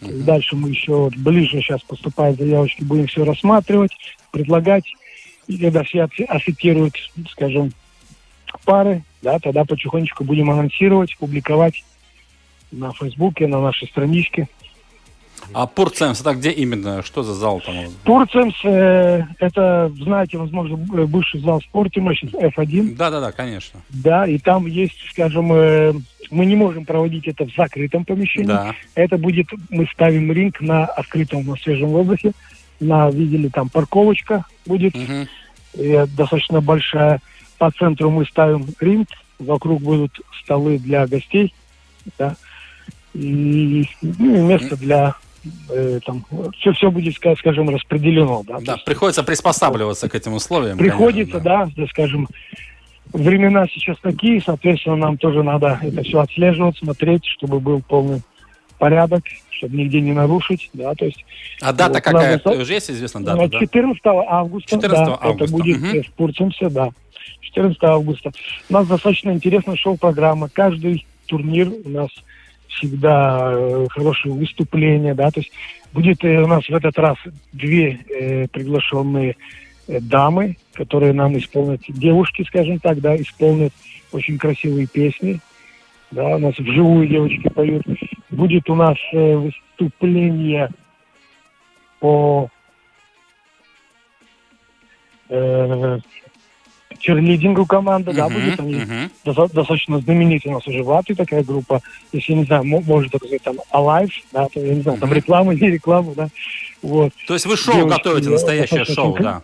[0.00, 0.22] Mm-hmm.
[0.22, 3.90] Дальше мы еще ближе сейчас поступают заявочки, будем все рассматривать,
[4.30, 4.84] предлагать.
[5.48, 6.94] И когда все акцептируют,
[7.28, 7.72] скажем,
[8.64, 11.84] пары, да, тогда потихонечку будем анонсировать, публиковать
[12.72, 14.48] на Фейсбуке, на нашей страничке.
[15.52, 17.02] А Пурцемс, это где именно?
[17.02, 17.74] Что за зал там?
[18.04, 22.96] Пурцемс, э, это, знаете, возможно, бывший зал спортима, сейчас F1.
[22.96, 23.80] Да-да-да, конечно.
[23.90, 25.92] Да, и там есть, скажем, э,
[26.30, 28.46] мы не можем проводить это в закрытом помещении.
[28.46, 28.74] Да.
[28.94, 32.32] Это будет, мы ставим ринг на открытом, на свежем воздухе.
[32.80, 34.94] На, видели, там парковочка будет.
[34.94, 35.26] Угу.
[35.74, 37.20] и достаточно большая.
[37.58, 39.08] По центру мы ставим ринг,
[39.38, 41.52] вокруг будут столы для гостей,
[42.18, 42.36] да,
[43.14, 45.16] и, ну, и место для
[45.70, 46.24] э, там
[46.58, 48.42] все, все будет, скажем, распределено.
[48.46, 50.78] Да, да приходится приспосабливаться к этим условиям.
[50.78, 51.82] Приходится, конечно, да.
[51.82, 52.28] да, скажем,
[53.12, 58.22] времена сейчас такие, соответственно, нам тоже надо это все отслеживать, смотреть, чтобы был полный
[58.78, 61.24] порядок, чтобы нигде не нарушить, да, то есть...
[61.60, 62.40] А дата вот, какая?
[62.44, 62.60] Надо...
[62.60, 64.12] Уже есть известна дата, 14 да?
[64.28, 65.44] августа, 14 да, августа.
[65.44, 66.02] это будет угу.
[66.02, 66.90] в Пурцемсе, да,
[67.40, 68.30] 14 августа.
[68.68, 72.10] У нас достаточно интересная шоу-программа, каждый турнир у нас
[72.78, 75.52] всегда э, хорошие выступления, да, то есть
[75.92, 77.16] будет э, у нас в этот раз
[77.52, 79.36] две э, приглашенные
[79.86, 83.72] э, дамы, которые нам исполнят, девушки, скажем так, да, исполнят
[84.12, 85.40] очень красивые песни,
[86.10, 87.84] да, у нас вживую девочки поют.
[88.30, 90.70] Будет у нас э, выступление
[92.00, 92.48] по
[96.98, 99.10] черлидингу команда, uh-huh, да, будет они uh-huh.
[99.24, 101.80] до, достаточно знаменитая у нас уже в такая группа,
[102.12, 105.54] если, я не знаю, может сказать, там, Alive, да, то, я не знаю, там реклама,
[105.54, 106.28] не реклама, да,
[106.82, 107.12] вот.
[107.26, 109.42] То есть вы шоу Девушки, готовите, настоящее шоу, да?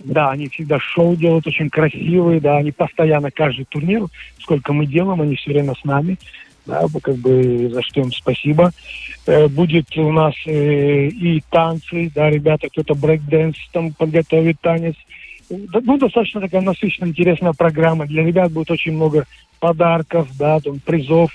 [0.00, 4.04] Да, они всегда шоу делают очень красивые, да, они постоянно каждый турнир,
[4.38, 6.18] сколько мы делаем, они все время с нами,
[6.66, 8.70] да, как бы за что им спасибо.
[9.26, 14.94] Э, будет у нас э, и танцы, да, ребята, кто-то брейк-дэнс там подготовит танец,
[15.50, 18.06] ну, достаточно такая насыщенная, интересная программа.
[18.06, 19.26] Для ребят будет очень много
[19.60, 21.30] подарков, да, там, призов.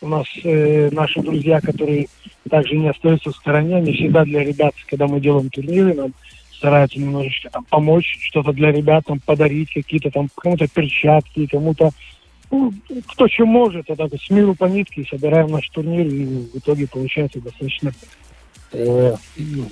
[0.00, 2.08] У нас э, наши друзья, которые
[2.48, 6.12] также не остаются в стороне, они всегда для ребят, когда мы делаем турниры, нам
[6.56, 11.90] стараются немножечко там, помочь, что-то для ребят там, подарить, какие-то там, кому-то перчатки, кому-то
[12.50, 12.72] ну,
[13.06, 16.88] кто чем может, а так с миру по нитке собираем наш турнир, и в итоге
[16.88, 17.92] получается достаточно
[18.72, 19.18] в,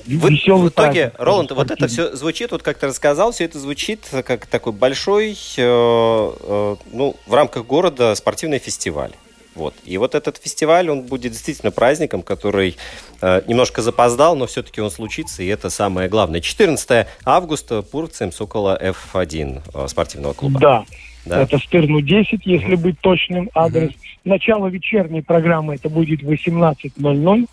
[0.07, 4.47] в итоге, Роланд, вот это все звучит, вот как ты рассказал, все это звучит как
[4.47, 9.13] такой большой, э, э, ну, в рамках города спортивный фестиваль.
[9.55, 9.75] Вот.
[9.85, 12.77] И вот этот фестиваль, он будет действительно праздником, который
[13.21, 16.41] э, немножко запоздал, но все-таки он случится, и это самое главное.
[16.41, 20.61] 14 августа, Пурцем, Сокола F1 э, спортивного клуба.
[20.61, 20.85] Да.
[21.27, 21.43] Да.
[21.43, 23.91] Это Стырну 10, если быть точным адрес.
[23.91, 23.99] Угу.
[24.25, 27.49] Начало вечерней программы это будет 18.00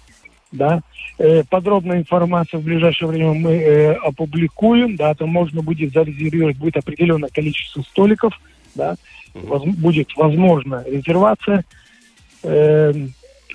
[0.56, 0.82] да.
[1.18, 6.78] Э, подробная информация в ближайшее время мы э, опубликуем, да, там можно будет зарезервировать, будет
[6.78, 8.40] определенное количество столиков,
[8.74, 8.96] да,
[9.34, 11.64] воз, будет возможно резервация.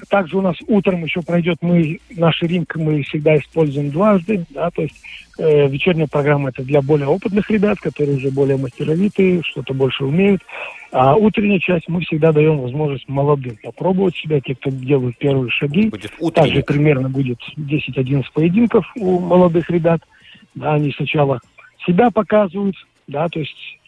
[0.09, 4.83] Также у нас утром еще пройдет, мы, наш ринг мы всегда используем дважды, да, то
[4.83, 4.95] есть
[5.39, 10.43] э, вечерняя программа это для более опытных ребят, которые уже более мастеровитые, что-то больше умеют.
[10.93, 15.89] А утренняя часть мы всегда даем возможность молодым попробовать себя, те, кто делают первые шаги.
[15.89, 20.01] Будет Также примерно будет 10-11 поединков у молодых ребят.
[20.55, 21.41] Да, они сначала
[21.87, 22.75] себя показывают,
[23.07, 23.79] да, то есть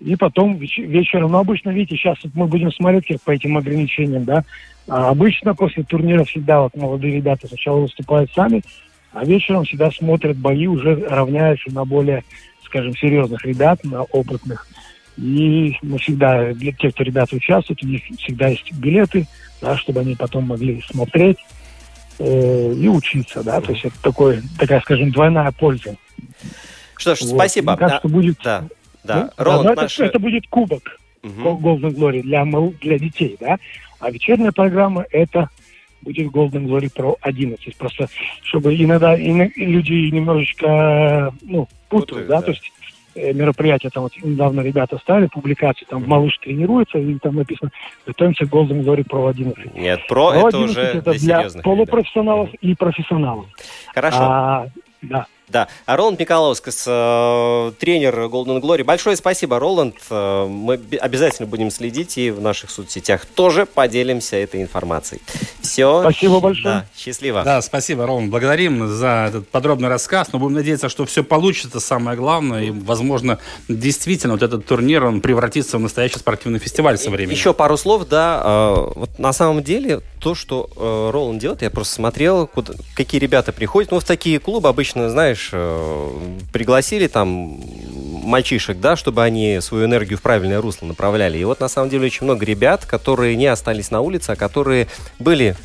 [0.00, 4.24] и потом веч- вечером, ну, обычно, видите, сейчас мы будем смотреть как по этим ограничениям,
[4.24, 4.44] да,
[4.88, 8.62] а обычно после турнира всегда вот молодые ребята сначала выступают сами,
[9.12, 12.24] а вечером всегда смотрят бои, уже равняются на более,
[12.64, 14.66] скажем, серьезных ребят, на опытных.
[15.18, 19.26] И мы всегда, для тех, кто ребята участвуют, у них всегда есть билеты,
[19.60, 21.38] да, чтобы они потом могли смотреть
[22.18, 25.96] э, и учиться, да, то есть это такой, такая, скажем, двойная польза.
[26.96, 27.30] Что ж, вот.
[27.30, 27.72] спасибо.
[27.72, 28.38] Мне кажется, будет...
[28.44, 28.64] Да,
[29.04, 29.30] да.
[29.36, 29.94] Ну, Роланд, да, наш...
[29.94, 31.58] это, это будет кубок угу.
[31.60, 33.58] Golden Glory для, для детей, да,
[34.00, 35.48] а вечерняя программа это
[36.02, 37.76] будет Golden Glory Pro 11.
[37.76, 38.08] Просто,
[38.42, 42.72] чтобы иногда люди немножечко ну, путают, Путают, да, да, то есть
[43.18, 47.70] Э, мероприятия, там вот недавно ребята ставили публикации, там малыш тренируется, и там написано
[48.06, 49.78] «Готовимся к Golden Glory Pro 11».
[49.78, 52.62] Нет, Pro, Pro это уже это для, для полупрофессионалов ребят.
[52.62, 53.46] и профессионалов.
[53.92, 54.18] Хорошо.
[54.20, 54.66] А,
[55.02, 55.26] да.
[55.48, 55.68] Да.
[55.86, 58.84] А Роланд Миколаускас, э, тренер Golden Glory.
[58.84, 59.96] Большое спасибо, Роланд.
[60.10, 65.20] Э, мы обязательно будем следить и в наших соцсетях тоже поделимся этой информацией.
[65.60, 66.00] Все.
[66.02, 66.74] Спасибо большое.
[66.74, 67.42] Да, счастливо.
[67.44, 68.30] Да, спасибо, Роланд.
[68.30, 70.32] Благодарим за этот подробный рассказ.
[70.32, 72.64] Но будем надеяться, что все получится, самое главное.
[72.64, 77.34] И, возможно, действительно вот этот турнир, он превратится в настоящий спортивный фестиваль со временем.
[77.34, 78.42] Еще пару слов, да.
[78.44, 83.20] Э, вот на самом деле то, что э, Роланд делает, я просто смотрел, куда, какие
[83.20, 83.90] ребята приходят.
[83.90, 86.10] Ну, в такие клубы обычно, знаешь, э,
[86.52, 87.60] пригласили там
[88.24, 91.38] мальчишек, да, чтобы они свою энергию в правильное русло направляли.
[91.38, 94.88] И вот на самом деле очень много ребят, которые не остались на улице, а которые
[95.18, 95.56] были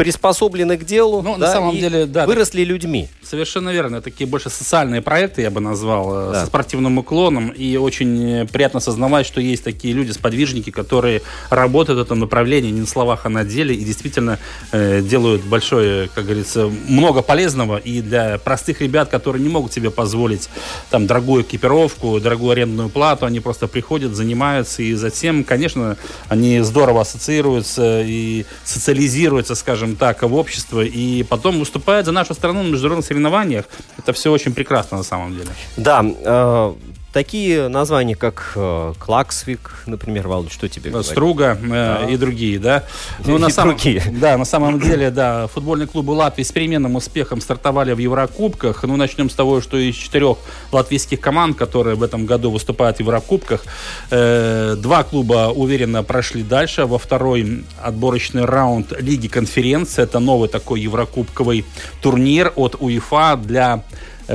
[0.00, 3.10] приспособлены к делу, ну, да, на самом деле, да, выросли людьми.
[3.22, 4.00] Совершенно верно.
[4.00, 6.40] Такие больше социальные проекты, я бы назвал, да.
[6.40, 7.50] со спортивным уклоном.
[7.50, 12.80] И очень приятно осознавать, что есть такие люди, сподвижники, которые работают в этом направлении не
[12.80, 13.74] на словах, а на деле.
[13.74, 14.38] И действительно
[14.72, 17.76] э, делают большое, как говорится, много полезного.
[17.76, 20.48] И для простых ребят, которые не могут себе позволить
[20.88, 24.82] там дорогую экипировку, дорогую арендную плату, они просто приходят, занимаются.
[24.82, 30.80] И затем, конечно, они здорово ассоциируются и социализируются, скажем так, в общество.
[30.82, 33.66] И потом выступают за нашу страну на международных соревнованиях.
[33.98, 35.50] Это все очень прекрасно на самом деле.
[35.76, 36.74] Да, э,
[37.12, 41.10] такие названия, как э, Клаксвик, например, Вал, что тебе говорит?
[41.10, 42.06] Струга э, да.
[42.08, 42.84] и другие, да.
[43.24, 44.02] Ну, и на самом, другие.
[44.20, 48.82] Да, на самом деле, да, футбольные клубы Латвии с переменным успехом стартовали в Еврокубках.
[48.84, 50.38] Ну, начнем с того, что из четырех
[50.72, 53.64] латвийских команд, которые в этом году выступают в Еврокубках,
[54.10, 56.86] э, два клуба уверенно прошли дальше.
[56.86, 60.02] Во второй отборочный раунд Лиги конференции.
[60.02, 61.64] Это новый такой еврокубковый
[62.00, 63.82] турнир от УЕФА для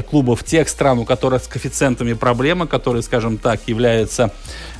[0.01, 4.31] клубов тех стран, у которых с коэффициентами проблемы, которые, скажем так, являются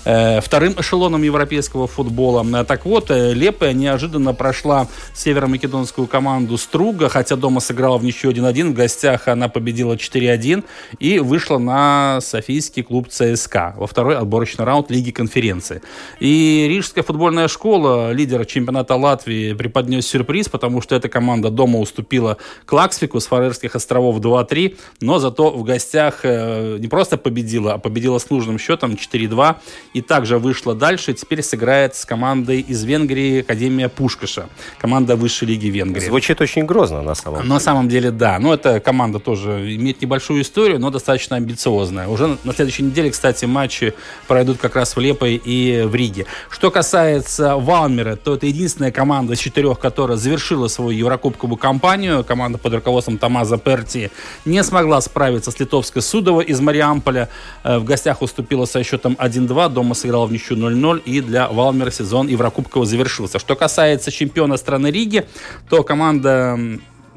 [0.05, 2.45] вторым эшелоном европейского футбола.
[2.61, 8.31] Э, так вот, э, Лепая неожиданно прошла северо-македонскую команду Струга, хотя дома сыграла в ничью
[8.31, 10.63] 1-1, в гостях она победила 4-1
[10.99, 15.81] и вышла на Софийский клуб ЦСКА во второй отборочный раунд Лиги конференции.
[16.19, 22.37] И Рижская футбольная школа, лидер чемпионата Латвии, преподнес сюрприз, потому что эта команда дома уступила
[22.65, 28.29] Клаксвику с Фарерских островов 2-3, но зато в гостях не просто победила, а победила с
[28.29, 29.55] нужным счетом 4-2
[29.95, 31.13] и также вышла дальше.
[31.13, 34.49] Теперь сыграет с командой из Венгрии Академия Пушкаша.
[34.77, 36.05] Команда высшей лиги Венгрии.
[36.05, 37.53] Звучит очень грозно на самом деле.
[37.53, 38.37] На самом деле, да.
[38.37, 42.09] Но эта команда тоже имеет небольшую историю, но достаточно амбициозная.
[42.09, 43.93] Уже на следующей неделе, кстати, матчи
[44.27, 46.25] пройдут как раз в Лепой и в Риге.
[46.49, 52.25] Что касается Валмера, то это единственная команда из четырех, которая завершила свою Еврокубковую кампанию.
[52.25, 54.11] Команда под руководством Томаза Перти
[54.43, 57.29] не смогла справиться с литовской Судово из Мариамполя.
[57.63, 59.84] Э, в гостях уступила со счетом 1-2.
[59.85, 63.37] Дома сыграл в ничью 0-0, и для Валмера сезон Еврокубкового завершился.
[63.37, 65.27] Что касается чемпиона страны Риги,
[65.69, 66.57] то команда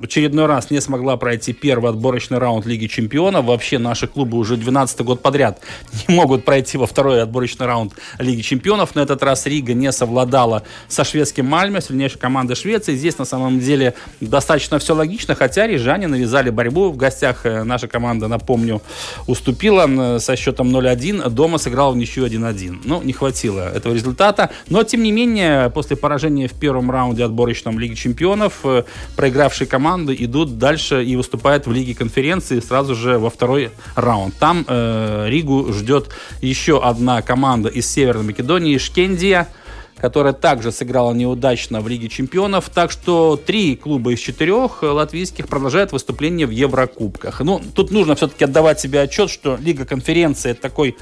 [0.01, 3.47] в очередной раз не смогла пройти первый отборочный раунд Лиги Чемпионов.
[3.47, 5.61] Вообще наши клубы уже 12 год подряд
[6.09, 8.95] не могут пройти во второй отборочный раунд Лиги Чемпионов.
[8.95, 12.95] На этот раз Рига не совладала со шведским Мальме, сильнейшей командой Швеции.
[12.95, 16.91] Здесь на самом деле достаточно все логично, хотя рижане навязали борьбу.
[16.91, 18.83] В гостях э, наша команда, напомню,
[19.27, 21.29] уступила со счетом 0-1.
[21.31, 22.83] Дома сыграла в ничью 1-1.
[22.85, 24.51] Ну, не хватило этого результата.
[24.69, 28.85] Но, тем не менее, после поражения в первом раунде отборочном Лиги Чемпионов, э,
[29.17, 34.35] проигравшие команды идут дальше и выступают в Лиге конференции сразу же во второй раунд.
[34.39, 36.11] Там э, Ригу ждет
[36.43, 39.49] еще одна команда из Северной Македонии, Шкендия,
[39.97, 42.69] которая также сыграла неудачно в Лиге чемпионов.
[42.69, 47.41] Так что три клуба из четырех латвийских продолжают выступление в Еврокубках.
[47.41, 50.99] Ну, тут нужно все-таки отдавать себе отчет, что Лига конференции это такой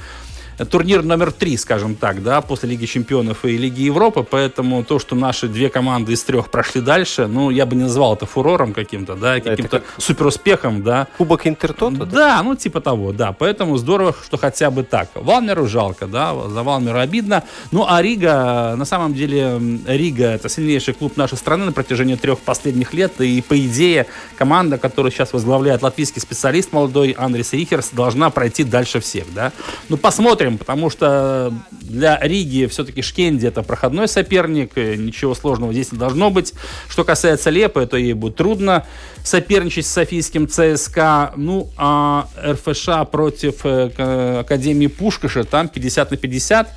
[0.64, 5.14] турнир номер три, скажем так, да, после Лиги Чемпионов и Лиги Европы, поэтому то, что
[5.14, 9.14] наши две команды из трех прошли дальше, ну, я бы не назвал это фурором каким-то,
[9.14, 9.84] да, каким-то как...
[9.98, 11.08] суперуспехом, да.
[11.18, 12.06] Кубок Интертота?
[12.06, 15.10] Да, ну, типа того, да, поэтому здорово, что хотя бы так.
[15.14, 17.42] Валмеру жалко, да, за Валмеру обидно,
[17.72, 22.38] ну, а Рига, на самом деле, Рига это сильнейший клуб нашей страны на протяжении трех
[22.38, 28.30] последних лет, и, по идее, команда, которую сейчас возглавляет латвийский специалист молодой Андрес Рихерс, должна
[28.30, 29.52] пройти дальше всех, да.
[29.88, 35.92] Ну, посмотрим, посмотрим, потому что для Риги все-таки Шкенди это проходной соперник, ничего сложного здесь
[35.92, 36.54] не должно быть.
[36.88, 38.84] Что касается Лепы, то ей будет трудно
[39.24, 41.32] соперничать с Софийским ЦСКА.
[41.36, 46.68] Ну, а РФШ против э, Академии Пушкаша, там 50 на 50.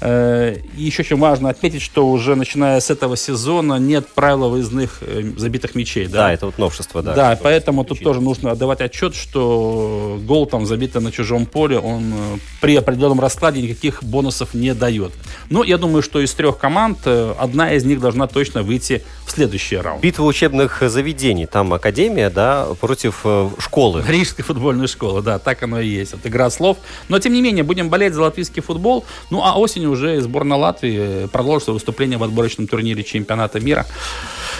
[0.00, 4.98] Э, и еще очень важно отметить, что уже начиная с этого сезона нет правила выездных
[5.00, 6.06] э, забитых мячей.
[6.06, 7.14] Да, да это вот новшество, да.
[7.14, 12.12] Да, поэтому тут тоже нужно отдавать отчет, что гол там забитый на чужом поле, он
[12.12, 15.12] э, при определенном раскладе никаких бонусов не дает.
[15.50, 19.76] Но я думаю, что из трех команд одна из них должна точно выйти в следующий
[19.76, 20.02] раунд.
[20.02, 23.24] Битва учебных заведений, там академия, да, против
[23.58, 24.04] школы.
[24.08, 26.14] Рижской футбольной школы, да, так оно и есть.
[26.14, 26.78] Это игра слов.
[27.08, 29.04] Но, тем не менее, будем болеть за латвийский футбол.
[29.30, 33.86] Ну, а осенью уже сборная Латвии продолжит свое выступление в отборочном турнире чемпионата мира.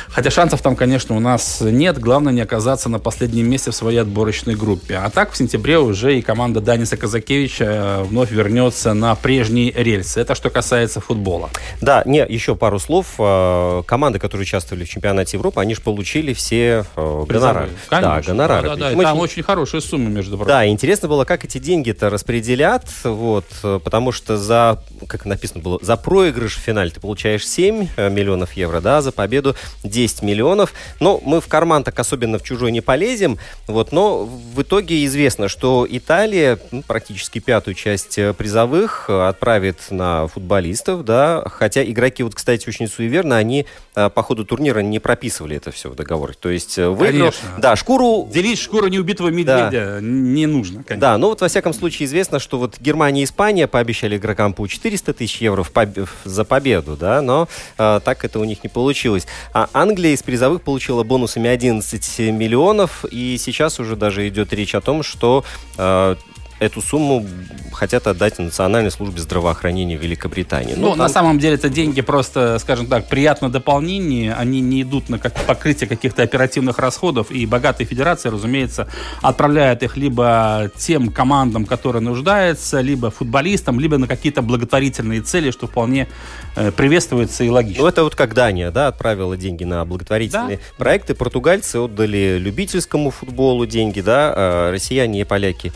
[0.09, 1.98] Хотя шансов там, конечно, у нас нет.
[1.98, 4.96] Главное не оказаться на последнем месте в своей отборочной группе.
[4.96, 10.20] А так в сентябре уже и команда Даниса Казакевича э, вновь вернется на прежние рельсы.
[10.20, 11.50] Это что касается футбола.
[11.81, 13.07] Да, не, еще пару слов.
[13.18, 17.71] Э, команды, которые участвовали в чемпионате Европы, они же получили все э, гонорары.
[17.88, 18.11] Конечно.
[18.11, 18.69] Да, гонорары.
[18.69, 19.02] Да, да, да.
[19.02, 20.48] Там очень хорошая сумма, между прочим.
[20.48, 25.96] Да, интересно было, как эти деньги-то распределят, вот, потому что за, как написано было, за
[25.96, 29.54] проигрыш в финале ты получаешь 7 миллионов евро, да, за победу
[29.85, 30.73] 10 миллионов.
[30.98, 33.38] Но мы в карман так особенно в чужой не полезем.
[33.67, 40.27] Вот, но в итоге известно, что Италия ну, практически пятую часть э, призовых отправит на
[40.27, 45.71] футболистов, да, хотя игроки, вот, кстати, очень суеверно, они по ходу турнира не прописывали это
[45.71, 46.35] все в договоре.
[46.38, 47.31] То есть выиграл...
[47.31, 47.49] Конечно.
[47.59, 48.29] Да, шкуру...
[48.33, 50.01] Делить шкуру неубитого медведя да.
[50.01, 51.01] не нужно, конечно.
[51.01, 54.67] Да, ну вот во всяком случае известно, что вот Германия и Испания пообещали игрокам по
[54.67, 55.90] 400 тысяч евро поб...
[56.25, 59.27] за победу, да, но э, так это у них не получилось.
[59.53, 64.81] А Англия из призовых получила бонусами 11 миллионов, и сейчас уже даже идет речь о
[64.81, 65.44] том, что
[65.77, 66.17] э,
[66.59, 67.27] эту сумму
[67.73, 70.75] хотят отдать Национальной службе здравоохранения Великобритании.
[70.75, 70.98] Ну, ну там...
[70.98, 74.35] на самом деле это деньги просто, скажем так, приятное дополнение.
[74.35, 77.31] Они не идут на как покрытие каких-то оперативных расходов.
[77.31, 78.88] И богатые федерации, разумеется,
[79.23, 85.67] отправляют их либо тем командам, которые нуждаются, либо футболистам, либо на какие-то благотворительные цели, что
[85.67, 86.09] вполне
[86.56, 87.83] э, приветствуется и логично.
[87.83, 90.63] Ну, это вот как Дания, да, отправила деньги на благотворительные да?
[90.77, 91.15] проекты.
[91.15, 95.73] Португальцы отдали любительскому футболу деньги, да, а россияне и поляки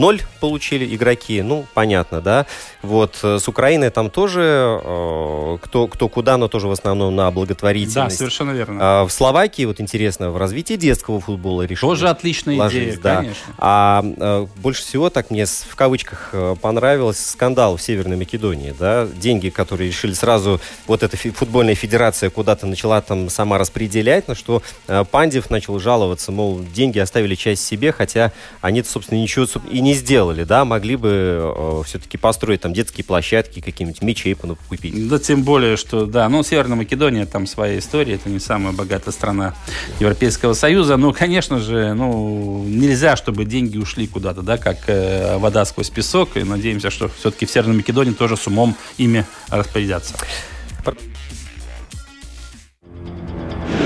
[0.00, 2.46] э, ноль получили игроки, ну, понятно, да.
[2.82, 7.30] Вот, э, с Украиной там тоже э, кто, кто куда, но тоже в основном на
[7.30, 7.94] благотворительность.
[7.94, 8.78] Да, совершенно верно.
[8.80, 11.88] А в Словакии, вот интересно, в развитии детского футбола решили.
[11.88, 13.16] Тоже отличная ложись, идея, да.
[13.16, 13.54] конечно.
[13.58, 19.50] А, а больше всего, так мне в кавычках понравилось скандал в Северной Македонии, да, деньги,
[19.50, 24.62] которые решили сразу, вот эта футбольная федерация куда-то начала там сама распределять, на что
[25.10, 29.94] Пандев начал жаловаться, мол, деньги оставили часть себе, хотя они, собственно, ничего и не не
[29.96, 35.08] сделали, да, могли бы э, все-таки построить там детские площадки, какие-нибудь мечей купить.
[35.08, 39.10] Да, тем более, что, да, ну, Северная Македония, там своя история, это не самая богатая
[39.10, 39.54] страна
[39.98, 45.64] Европейского Союза, но, конечно же, ну, нельзя, чтобы деньги ушли куда-то, да, как э, вода
[45.64, 50.14] сквозь песок, и надеемся, что все-таки в Северной Македонии тоже с умом ими распорядятся.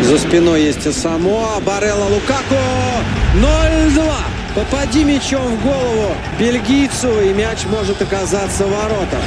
[0.03, 2.61] За спиной есть Самоа, Барелла Лукако,
[3.35, 4.44] 0-2.
[4.55, 9.21] Попади мячом в голову бельгийцу, и мяч может оказаться в воротах.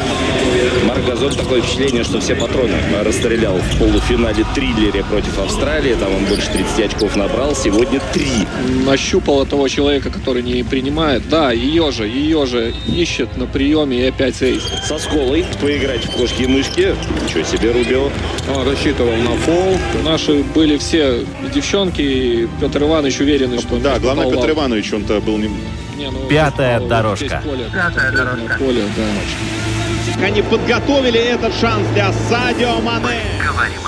[0.86, 5.96] Марк Газон такое впечатление, что все патроны расстрелял в полуфинале триллере против Австралии.
[5.96, 7.54] Там он больше 30 очков набрал.
[7.58, 8.48] Сегодня три.
[8.86, 11.28] Нащупал того человека, который не принимает.
[11.28, 14.64] Да, ее же, ее же ищет на приеме и опять рейс.
[14.86, 16.96] Со сколой поиграть в кошки и мышки.
[17.26, 18.10] Ничего себе, Рубио.
[18.56, 19.78] Он рассчитывал на фол.
[20.06, 22.02] Наши были все девчонки.
[22.02, 23.76] И Петр Иванович уверенный, что...
[23.76, 25.49] Да, главное, Петр Иванович, он-то был не...
[25.95, 27.41] не ну, Пятая дорожка.
[27.43, 28.57] Поле, Пятая дорожка.
[28.59, 30.26] Поле, да.
[30.26, 33.22] Они подготовили этот шанс для Садио Мане.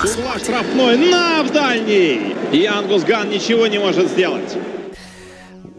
[0.04, 2.36] Угла штрафной на в дальний.
[2.52, 4.56] И Ангус Ган ничего не может сделать.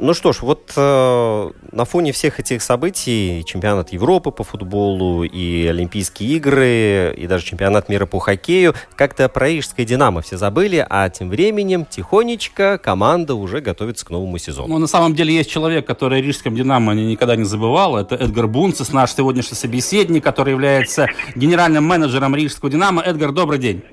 [0.01, 5.67] Ну что ж, вот э, на фоне всех этих событий, чемпионат Европы по футболу, и
[5.67, 11.07] Олимпийские игры, и даже чемпионат мира по хоккею, как-то про Рижское «Динамо» все забыли, а
[11.11, 14.69] тем временем тихонечко команда уже готовится к новому сезону.
[14.69, 18.47] Ну, на самом деле есть человек, который о Рижском «Динамо» никогда не забывал, это Эдгар
[18.47, 23.03] Бунцес, наш сегодняшний собеседник, который является генеральным менеджером Рижского «Динамо».
[23.03, 23.83] Эдгар, добрый день.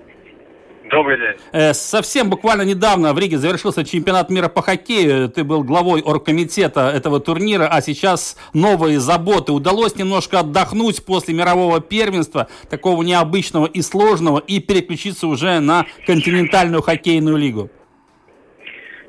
[0.91, 1.37] Добрый день.
[1.53, 5.29] Э, совсем буквально недавно в Риге завершился чемпионат мира по хоккею.
[5.29, 9.53] Ты был главой оргкомитета этого турнира, а сейчас новые заботы.
[9.53, 16.83] Удалось немножко отдохнуть после мирового первенства, такого необычного и сложного, и переключиться уже на континентальную
[16.83, 17.71] хоккейную лигу.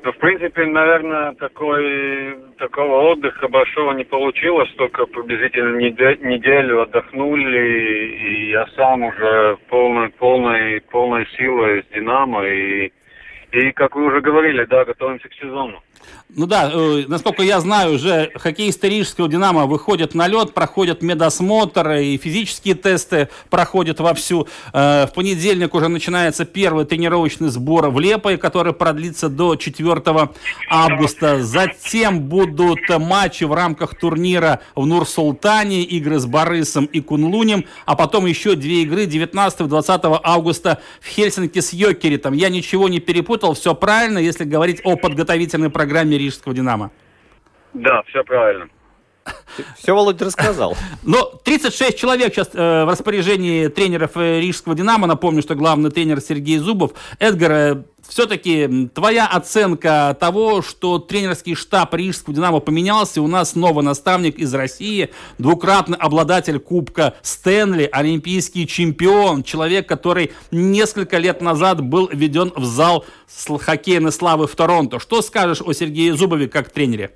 [0.02, 8.50] Ну, в принципе, наверное, такой, такого отдыха большого не получилось, только приблизительно неделю отдохнули, и
[8.50, 12.90] я сам уже полной, полной, полной силой с «Динамо», и,
[13.52, 15.82] и, как вы уже говорили, да, готовимся к сезону.
[16.36, 21.92] Ну да, э, насколько я знаю, уже хоккеисты Рижского «Динамо» выходят на лед, проходят медосмотр,
[21.92, 24.46] и физические тесты проходят вовсю.
[24.72, 30.30] Э, в понедельник уже начинается первый тренировочный сбор в Лепое, который продлится до 4
[30.68, 31.42] августа.
[31.42, 38.26] Затем будут матчи в рамках турнира в Нур-Султане, игры с Борисом и Кунлунем, а потом
[38.26, 42.34] еще две игры 19-20 августа в Хельсинки с Йокеритом.
[42.34, 46.90] Я ничего не перепутал, все правильно, если говорить о подготовительной программе Рижского «Динамо».
[47.74, 48.68] Да, все правильно.
[49.78, 50.76] Все Володя рассказал.
[51.02, 55.06] Но 36 человек сейчас э, в распоряжении тренеров э, Рижского «Динамо».
[55.06, 56.92] Напомню, что главный тренер Сергей Зубов.
[57.18, 63.22] Эдгар, э, все-таки твоя оценка того, что тренерский штаб Рижского «Динамо» поменялся.
[63.22, 71.18] У нас новый наставник из России, двукратный обладатель Кубка Стэнли, олимпийский чемпион, человек, который несколько
[71.18, 73.04] лет назад был введен в зал
[73.60, 74.98] хоккейной славы в Торонто.
[74.98, 77.12] Что скажешь о Сергее Зубове как тренере?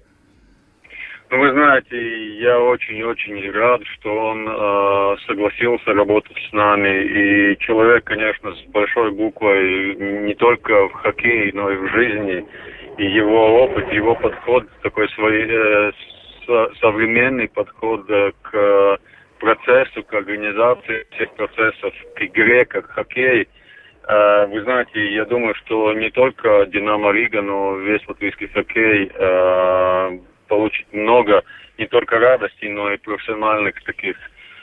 [1.35, 7.03] Ну, вы знаете, я очень-очень рад, что он э, согласился работать с нами.
[7.03, 12.47] И человек, конечно, с большой буквой не только в хоккее, но и в жизни.
[12.99, 15.93] И его опыт, его подход, такой свой э,
[16.47, 18.99] со, современный подход э, к
[19.41, 23.49] процессу, к организации всех процессов, к игре, как хоккей.
[24.07, 30.19] Э, вы знаете, я думаю, что не только Динамо Рига, но весь латвийский хоккей э,
[30.49, 31.43] получит много
[31.79, 34.17] не только радости, но и профессиональных таких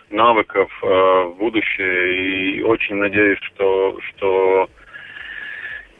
[0.10, 2.58] навыков э, в будущее.
[2.58, 4.70] И очень надеюсь, что, что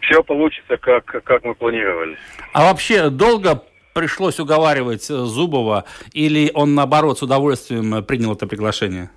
[0.02, 2.18] все получится, как, как мы планировали.
[2.54, 3.64] А вообще долго
[3.94, 9.10] пришлось уговаривать Зубова, или он, наоборот, с удовольствием принял это приглашение?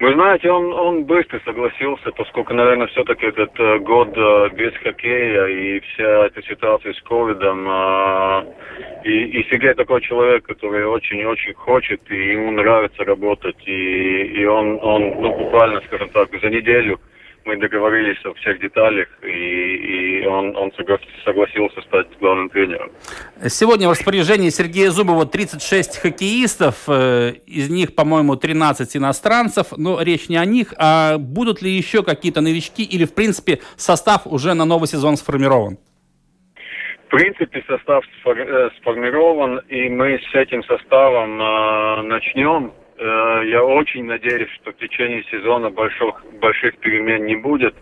[0.00, 5.46] Вы знаете, он, он быстро согласился, поскольку, наверное, все-таки этот э, год э, без хоккея
[5.46, 8.44] и вся эта ситуация с ковидом, э,
[9.04, 14.78] и, и Сергей такой человек, который очень-очень хочет, и ему нравится работать, и, и он,
[14.82, 17.00] он, ну, буквально, скажем так, за неделю
[17.48, 20.70] мы договорились о всех деталях, и, и он, он
[21.24, 22.90] согласился стать главным тренером.
[23.46, 30.28] Сегодня в распоряжении Сергея Зубова 36 хоккеистов, э, из них, по-моему, 13 иностранцев, но речь
[30.28, 34.66] не о них, а будут ли еще какие-то новички или, в принципе, состав уже на
[34.66, 35.78] новый сезон сформирован?
[37.06, 42.72] В принципе, состав э, сформирован, и мы с этим составом э, начнем
[43.04, 47.74] я очень надеюсь, что в течение сезона больших, больших перемен не будет.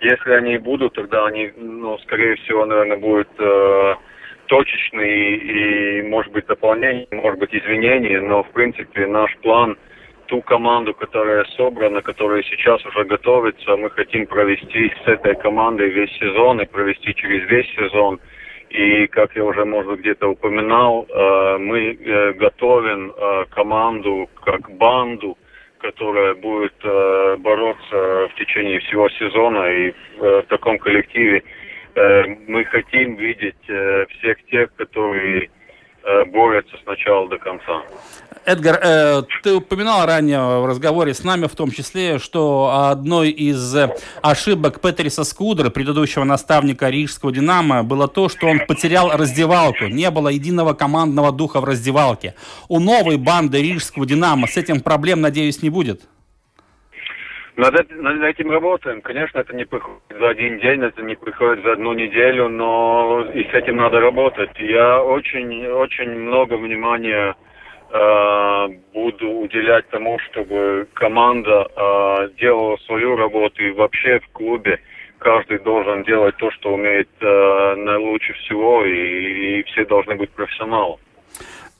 [0.00, 3.94] Если они будут, тогда они, ну, скорее всего, наверное, будут э,
[4.46, 9.76] точечные и, может быть, дополнения, может быть, извинения, но, в принципе, наш план,
[10.26, 16.12] ту команду, которая собрана, которая сейчас уже готовится, мы хотим провести с этой командой весь
[16.18, 18.20] сезон и провести через весь сезон–
[18.70, 25.38] и, как я уже, может где-то упоминал, э, мы э, готовим э, команду как банду,
[25.78, 26.74] которая будет
[27.40, 29.64] бороться в течение всего сезона.
[29.70, 31.44] И в таком коллективе
[32.48, 35.50] мы хотим видеть всех тех, которые
[36.32, 37.82] борются с начала до конца.
[38.44, 43.76] Эдгар, э, ты упоминал ранее в разговоре с нами, в том числе, что одной из
[44.22, 49.84] ошибок Петриса Скудера, предыдущего наставника Рижского «Динамо», было то, что он потерял раздевалку.
[49.84, 52.34] Не было единого командного духа в раздевалке.
[52.68, 56.02] У новой банды Рижского «Динамо» с этим проблем, надеюсь, не будет?
[57.58, 59.02] Над, над этим работаем.
[59.02, 63.44] Конечно, это не приходит за один день, это не приходит за одну неделю, но и
[63.44, 64.50] с этим надо работать.
[64.58, 67.34] Я очень, очень много внимания
[67.90, 74.78] Э, буду уделять тому, чтобы команда э, делала свою работу и вообще в клубе
[75.18, 81.00] каждый должен делать то, что умеет э, наилучше всего, и, и все должны быть профессионалом.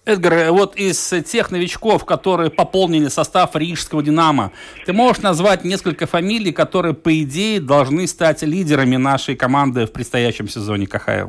[0.09, 4.53] Эдгар, э, вот из тех новичков, которые пополнили состав Рижского «Динамо»,
[4.87, 10.49] ты можешь назвать несколько фамилий, которые, по идее, должны стать лидерами нашей команды в предстоящем
[10.49, 11.29] сезоне КХЛ?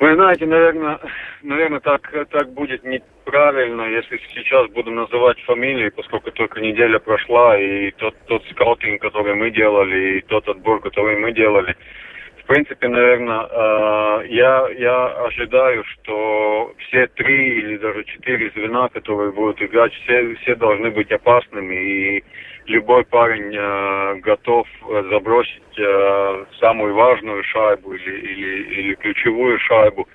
[0.00, 0.98] Вы знаете, наверное,
[1.42, 7.92] наверное, так, так будет неправильно, если сейчас буду называть фамилии, поскольку только неделя прошла, и
[7.92, 11.76] тот, тот скаутинг, который мы делали, и тот отбор, который мы делали.
[12.44, 19.32] В принципе, наверное, э, я, я ожидаю, что все три или даже четыре звена, которые
[19.32, 22.24] будут играть, все, все должны быть опасными, и
[22.66, 24.66] любой парень э, готов
[25.10, 30.08] забросить э, самую важную шайбу или, или, или ключевую шайбу.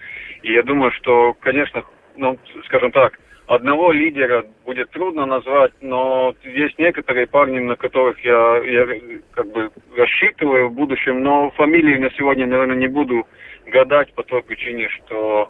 [0.43, 1.84] И я думаю, что, конечно,
[2.17, 3.17] ну, скажем так,
[3.47, 8.87] одного лидера будет трудно назвать, но есть некоторые парни, на которых я, я
[9.31, 13.25] как бы рассчитываю в будущем, но фамилии на сегодня, наверное, не буду
[13.67, 15.49] гадать по той причине, что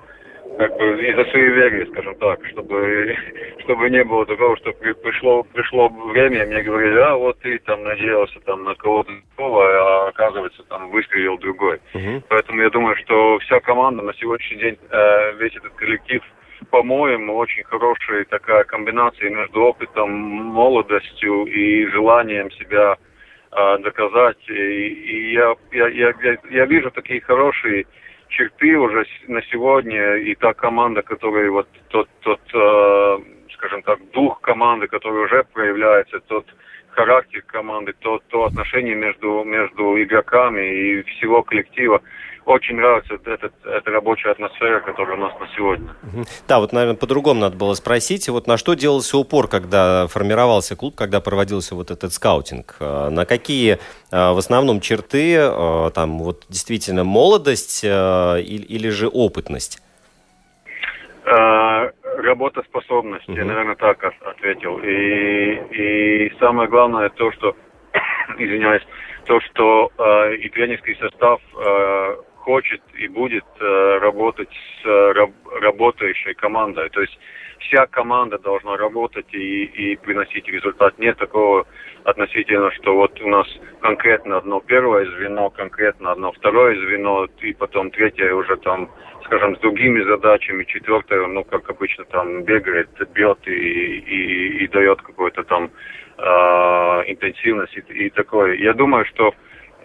[0.58, 3.16] как бы из-за суеверия, скажем так, чтобы,
[3.60, 8.40] чтобы не было такого, что пришло, пришло время, мне говорили, а вот ты там надеялся
[8.42, 11.80] там на кого-то другого, а оказывается там выстрелил другой.
[11.94, 12.24] Uh-huh.
[12.30, 16.24] Поэтому я думаю, что вся команда на сегодняшний день, э, весь этот коллектив,
[16.70, 22.98] по-моему, очень хорошая такая комбинация между опытом, молодостью и желанием себя
[23.52, 24.38] э, доказать.
[24.50, 26.14] И, и я, я, я,
[26.50, 27.86] я вижу такие хорошие
[28.30, 33.18] черты уже на сегодня и та команда, которая вот тот, тот э,
[33.54, 36.46] скажем так, дух команды, который уже проявляется, тот
[36.90, 42.02] характер команды, то, то отношение между, между игроками и всего коллектива
[42.48, 45.90] очень нравится этот, эта рабочая атмосфера, которая у нас на сегодня.
[46.48, 48.30] Да, вот, наверное, по-другому надо было спросить.
[48.30, 52.76] Вот на что делался упор, когда формировался клуб, когда проводился вот этот скаутинг?
[52.80, 53.80] А, на какие
[54.12, 59.82] а, в основном черты, а, там, вот действительно молодость или, же опытность?
[61.26, 64.80] Э, работоспособность, я, наверное, так от- ответил.
[64.80, 67.56] И, и самое главное то, что,
[68.38, 68.84] извиняюсь,
[69.26, 72.16] то, что э, и тренерский состав э,
[72.48, 76.90] хочет и будет э, работать с э, раб- работающей командой.
[76.92, 77.20] То есть
[77.60, 80.98] вся команда должна работать и, и приносить результат.
[80.98, 81.68] Нет такого
[82.06, 83.48] относительно, что вот у нас
[83.82, 88.90] конкретно одно первое звено, конкретно одно второе звено, и потом третье уже там,
[89.26, 95.02] скажем, с другими задачами, четвертое, ну, как обычно, там бегает, бьет и, и, и дает
[95.02, 95.70] какую-то там
[96.18, 96.24] э,
[97.12, 98.56] интенсивность и, и такое.
[98.56, 99.34] Я думаю, что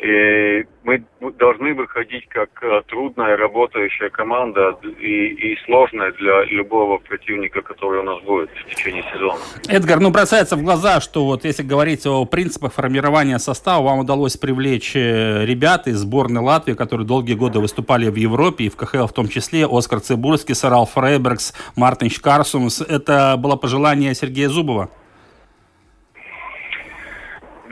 [0.03, 1.05] и мы
[1.39, 8.03] должны выходить как э, трудная работающая команда и, и сложная для любого противника, который у
[8.03, 9.39] нас будет в течение сезона.
[9.69, 14.37] Эдгар, ну бросается в глаза, что вот если говорить о принципах формирования состава, вам удалось
[14.37, 19.07] привлечь э, ребят из сборной Латвии, которые долгие годы выступали в Европе и в КХЛ
[19.07, 22.81] в том числе, Оскар Цибульский, Сарал Фрейбергс, Мартин Шкарсумс.
[22.81, 24.91] Это было пожелание Сергея Зубова?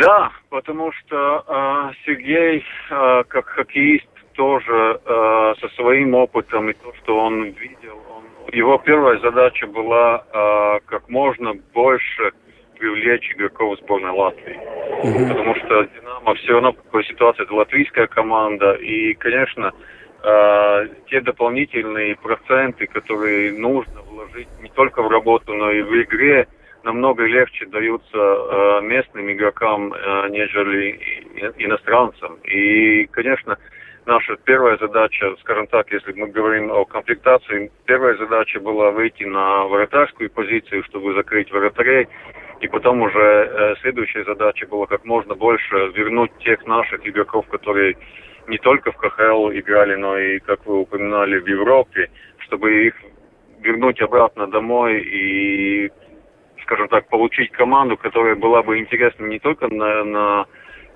[0.01, 6.93] Да, потому что э, Сергей, э, как хоккеист, тоже э, со своим опытом и то,
[7.03, 12.33] что он видел, он, его первая задача была э, как можно больше
[12.79, 14.59] привлечь игроков сборной Латвии.
[15.29, 18.73] Потому что Динамо все равно в какой ситуации это латвийская команда.
[18.73, 19.73] И, конечно,
[20.23, 26.49] э, те дополнительные проценты, которые нужно вложить не только в работу, но и в игре,
[26.85, 31.01] намного легче даются э, местным игрокам, э, нежели
[31.59, 32.37] иностранцам.
[32.45, 33.59] И, конечно,
[34.07, 39.64] наша первая задача, скажем так, если мы говорим о комплектации, первая задача была выйти на
[39.64, 42.09] вратарскую позицию, чтобы закрыть вратарей.
[42.61, 47.97] И потом уже э, следующая задача была как можно больше вернуть тех наших игроков, которые
[48.49, 52.95] не только в КХЛ играли, но и, как вы упоминали, в Европе, чтобы их
[53.61, 55.91] вернуть обратно домой и,
[56.71, 60.47] скажем так, получить команду, которая была бы интересна не только на, на,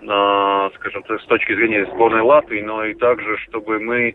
[0.03, 4.15] на, скажем так, с точки зрения сборной Латвии, но и также, чтобы мы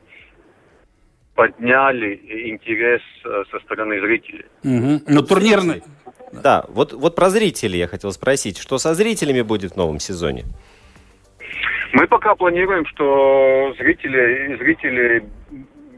[1.35, 2.15] подняли
[2.49, 4.45] интерес э, со стороны зрителей.
[4.63, 5.03] Угу.
[5.07, 5.83] Но турнирный...
[6.31, 8.57] Да, вот, вот про зрителей я хотел спросить.
[8.57, 10.45] Что со зрителями будет в новом сезоне?
[11.91, 15.23] Мы пока планируем, что зрители, зрители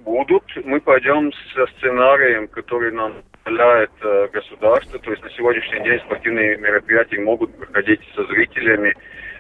[0.06, 0.44] будут.
[0.64, 3.14] Мы пойдем со сценарием, который нам
[3.44, 5.00] позволяет э, государство.
[5.00, 8.96] То есть на сегодняшний день спортивные мероприятия могут проходить со зрителями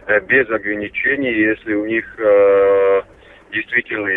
[0.08, 3.02] э, без ограничений, если у них э,
[3.52, 4.08] действительно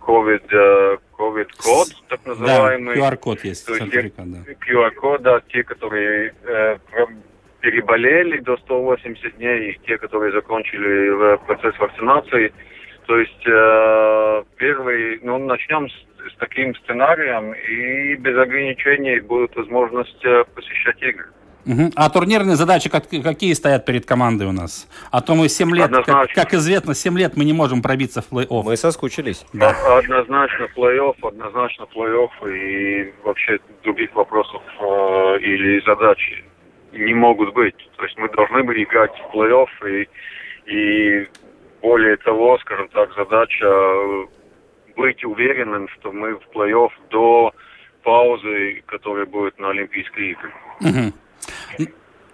[0.00, 2.96] COVID, э, COVID-код, так Да, называемый.
[2.96, 3.66] QR-код есть.
[3.66, 4.54] То есть да.
[4.66, 6.34] QR-код, да, те, которые
[7.60, 12.52] переболели до 180 дней, и те, которые закончили процесс вакцинации.
[13.06, 13.42] То есть
[14.58, 21.26] первый, ну, начнем с, с таким сценарием, и без ограничений будет возможность э, посещать игры.
[21.64, 21.90] Мгм.
[21.96, 24.88] А турнирные задачи как- какие стоят перед командой у нас?
[25.10, 26.42] А то мы 7 лет, как, Однозначно.
[26.42, 28.62] как известно, 7 лет мы не можем пробиться в плей-офф.
[28.64, 29.44] Мы соскучились.
[29.52, 29.74] Да.
[29.98, 36.18] Однозначно плей-офф, однозначно плей-офф, и вообще других вопросов э, или задач
[36.92, 37.76] не могут быть.
[37.96, 40.08] То есть мы должны были играть в плей-офф, и,
[40.72, 41.28] и
[41.82, 44.24] более того, скажем так, задача э,
[44.98, 47.54] быть уверенным, что мы в плей-офф до
[48.02, 50.52] паузы, которая будет на Олимпийские игры.
[50.80, 51.14] Мгм.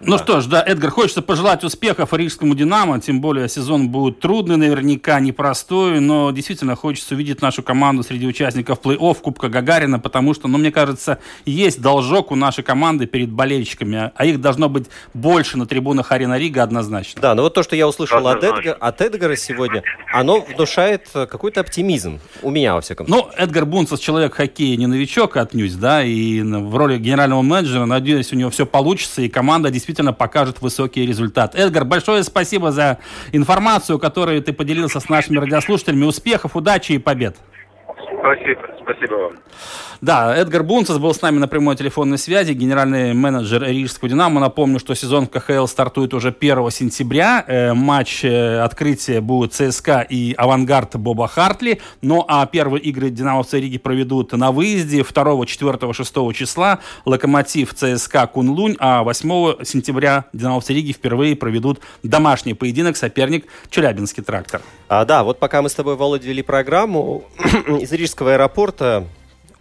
[0.01, 4.57] Ну что ж, да, Эдгар, хочется пожелать успехов Рижскому «Динамо», тем более сезон будет трудный,
[4.57, 10.49] наверняка непростой, но действительно хочется увидеть нашу команду среди участников плей-офф Кубка Гагарина, потому что,
[10.49, 15.57] ну, мне кажется, есть должок у нашей команды перед болельщиками, а их должно быть больше
[15.57, 17.21] на трибунах Арена Рига однозначно.
[17.21, 18.43] Да, но вот то, что я услышал от.
[18.43, 19.81] Эдга- от Эдгара сегодня,
[20.11, 22.19] оно внушает э, какой-то оптимизм.
[22.41, 23.25] У меня, во всяком случае.
[23.37, 28.33] Ну, Эдгар Бунцев человек хоккея не новичок отнюдь, да, и в роли генерального менеджера, надеюсь,
[28.33, 31.55] у него все получится, и команда действительно покажет высокий результат.
[31.55, 32.99] Эдгар, большое спасибо за
[33.31, 36.05] информацию, которую ты поделился с нашими радиослушателями.
[36.05, 37.35] Успехов, удачи и побед.
[38.19, 39.33] Спасибо, спасибо вам.
[40.01, 44.39] Да, Эдгар Бунцес был с нами на прямой телефонной связи, генеральный менеджер Рижского «Динамо».
[44.39, 47.43] Напомню, что сезон в КХЛ стартует уже 1 сентября.
[47.47, 51.81] Э, матч э, открытия будет ЦСКА и «Авангард» Боба Хартли.
[52.01, 56.79] Ну а первые игры «Динамовцы Риги» проведут на выезде 2, 4, 6 числа.
[57.05, 64.61] «Локомотив» ЦСКА Кунлунь, а 8 сентября «Динамовцы Риги» впервые проведут домашний поединок, соперник Челябинский трактор.
[64.87, 67.23] А, да, вот пока мы с тобой, Володя, вели программу,
[67.79, 69.07] из Рижского аэропорта это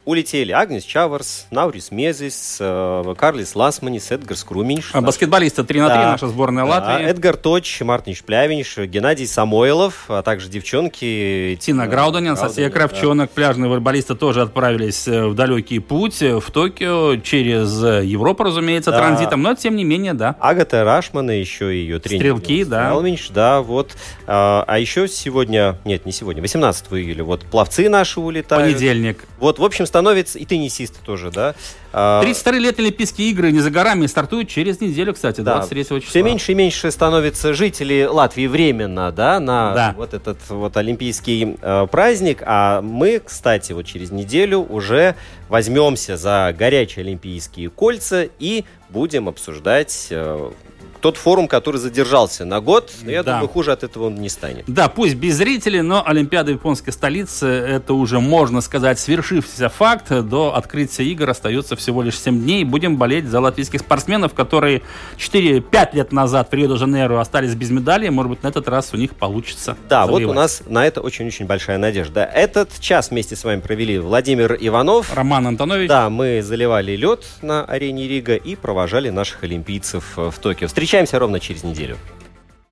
[0.04, 4.90] улетели Агнес Чаварс, Наурис Мезис, э, Карлис Ласманис, Эдгар Скруминш.
[4.92, 6.10] А баскетболисты 3 на 3, Да.
[6.12, 7.06] наша сборная Да, Латвии.
[7.06, 11.58] Эдгар Точ, Мартинш Плявинш, Геннадий Самойлов, а также девчонки.
[11.60, 13.26] Тина Грауденен, София Грауденен, да.
[13.26, 18.90] Пляжные волейболисты тоже отправились э, в далекий путь э, в Токио через э, Европу, разумеется,
[18.90, 18.98] Да.
[18.98, 20.36] транзитом, но тем не менее, да.
[20.40, 22.20] Агата Рашман и еще ее тренер.
[22.20, 22.90] Стрелки, да.
[22.90, 23.92] Мелвинч, да, вот.
[24.26, 28.64] А, а еще сегодня, нет, не сегодня, 18 июля, вот пловцы наши улетают.
[28.66, 29.24] Понедельник.
[29.38, 31.54] Вот, в общем, становится и теннисисты тоже, да.
[31.92, 36.00] А, 32 летние Олимпийские игры не за горами стартуют через неделю, кстати, Да, 23 числа.
[36.00, 39.94] все меньше и меньше становится жителей Латвии временно, да, на Да.
[39.96, 42.42] вот этот вот олимпийский э, праздник.
[42.44, 45.14] А мы, кстати, вот через неделю уже
[45.48, 50.50] возьмемся за горячие олимпийские кольца и будем обсуждать э,
[51.04, 52.90] тот форум, который задержался на год.
[53.02, 53.32] Но я Да.
[53.34, 54.64] думаю, хуже от этого он не станет.
[54.66, 60.08] Да, пусть без зрителей, но Олимпиада в японской столице это уже, можно сказать, свершившийся факт.
[60.26, 62.64] До открытия игр остается всего лишь 7 дней.
[62.64, 64.80] Будем болеть за латвийских спортсменов, которые
[65.18, 68.08] 4-5 лет назад в Рио-де-Жанейро остались без медали.
[68.08, 69.76] Может быть, на этот раз у них получится.
[69.90, 70.36] Да, вот у завоевать.
[70.36, 72.24] нас на это очень-очень большая надежда.
[72.24, 75.12] Этот час вместе с вами провели Владимир Иванов.
[75.14, 75.86] Роман Антонович.
[75.88, 80.66] Да, мы заливали лед на арене Рига и провожали наших олимпийцев в Токио.
[80.94, 81.96] Встречаемся ровно через неделю.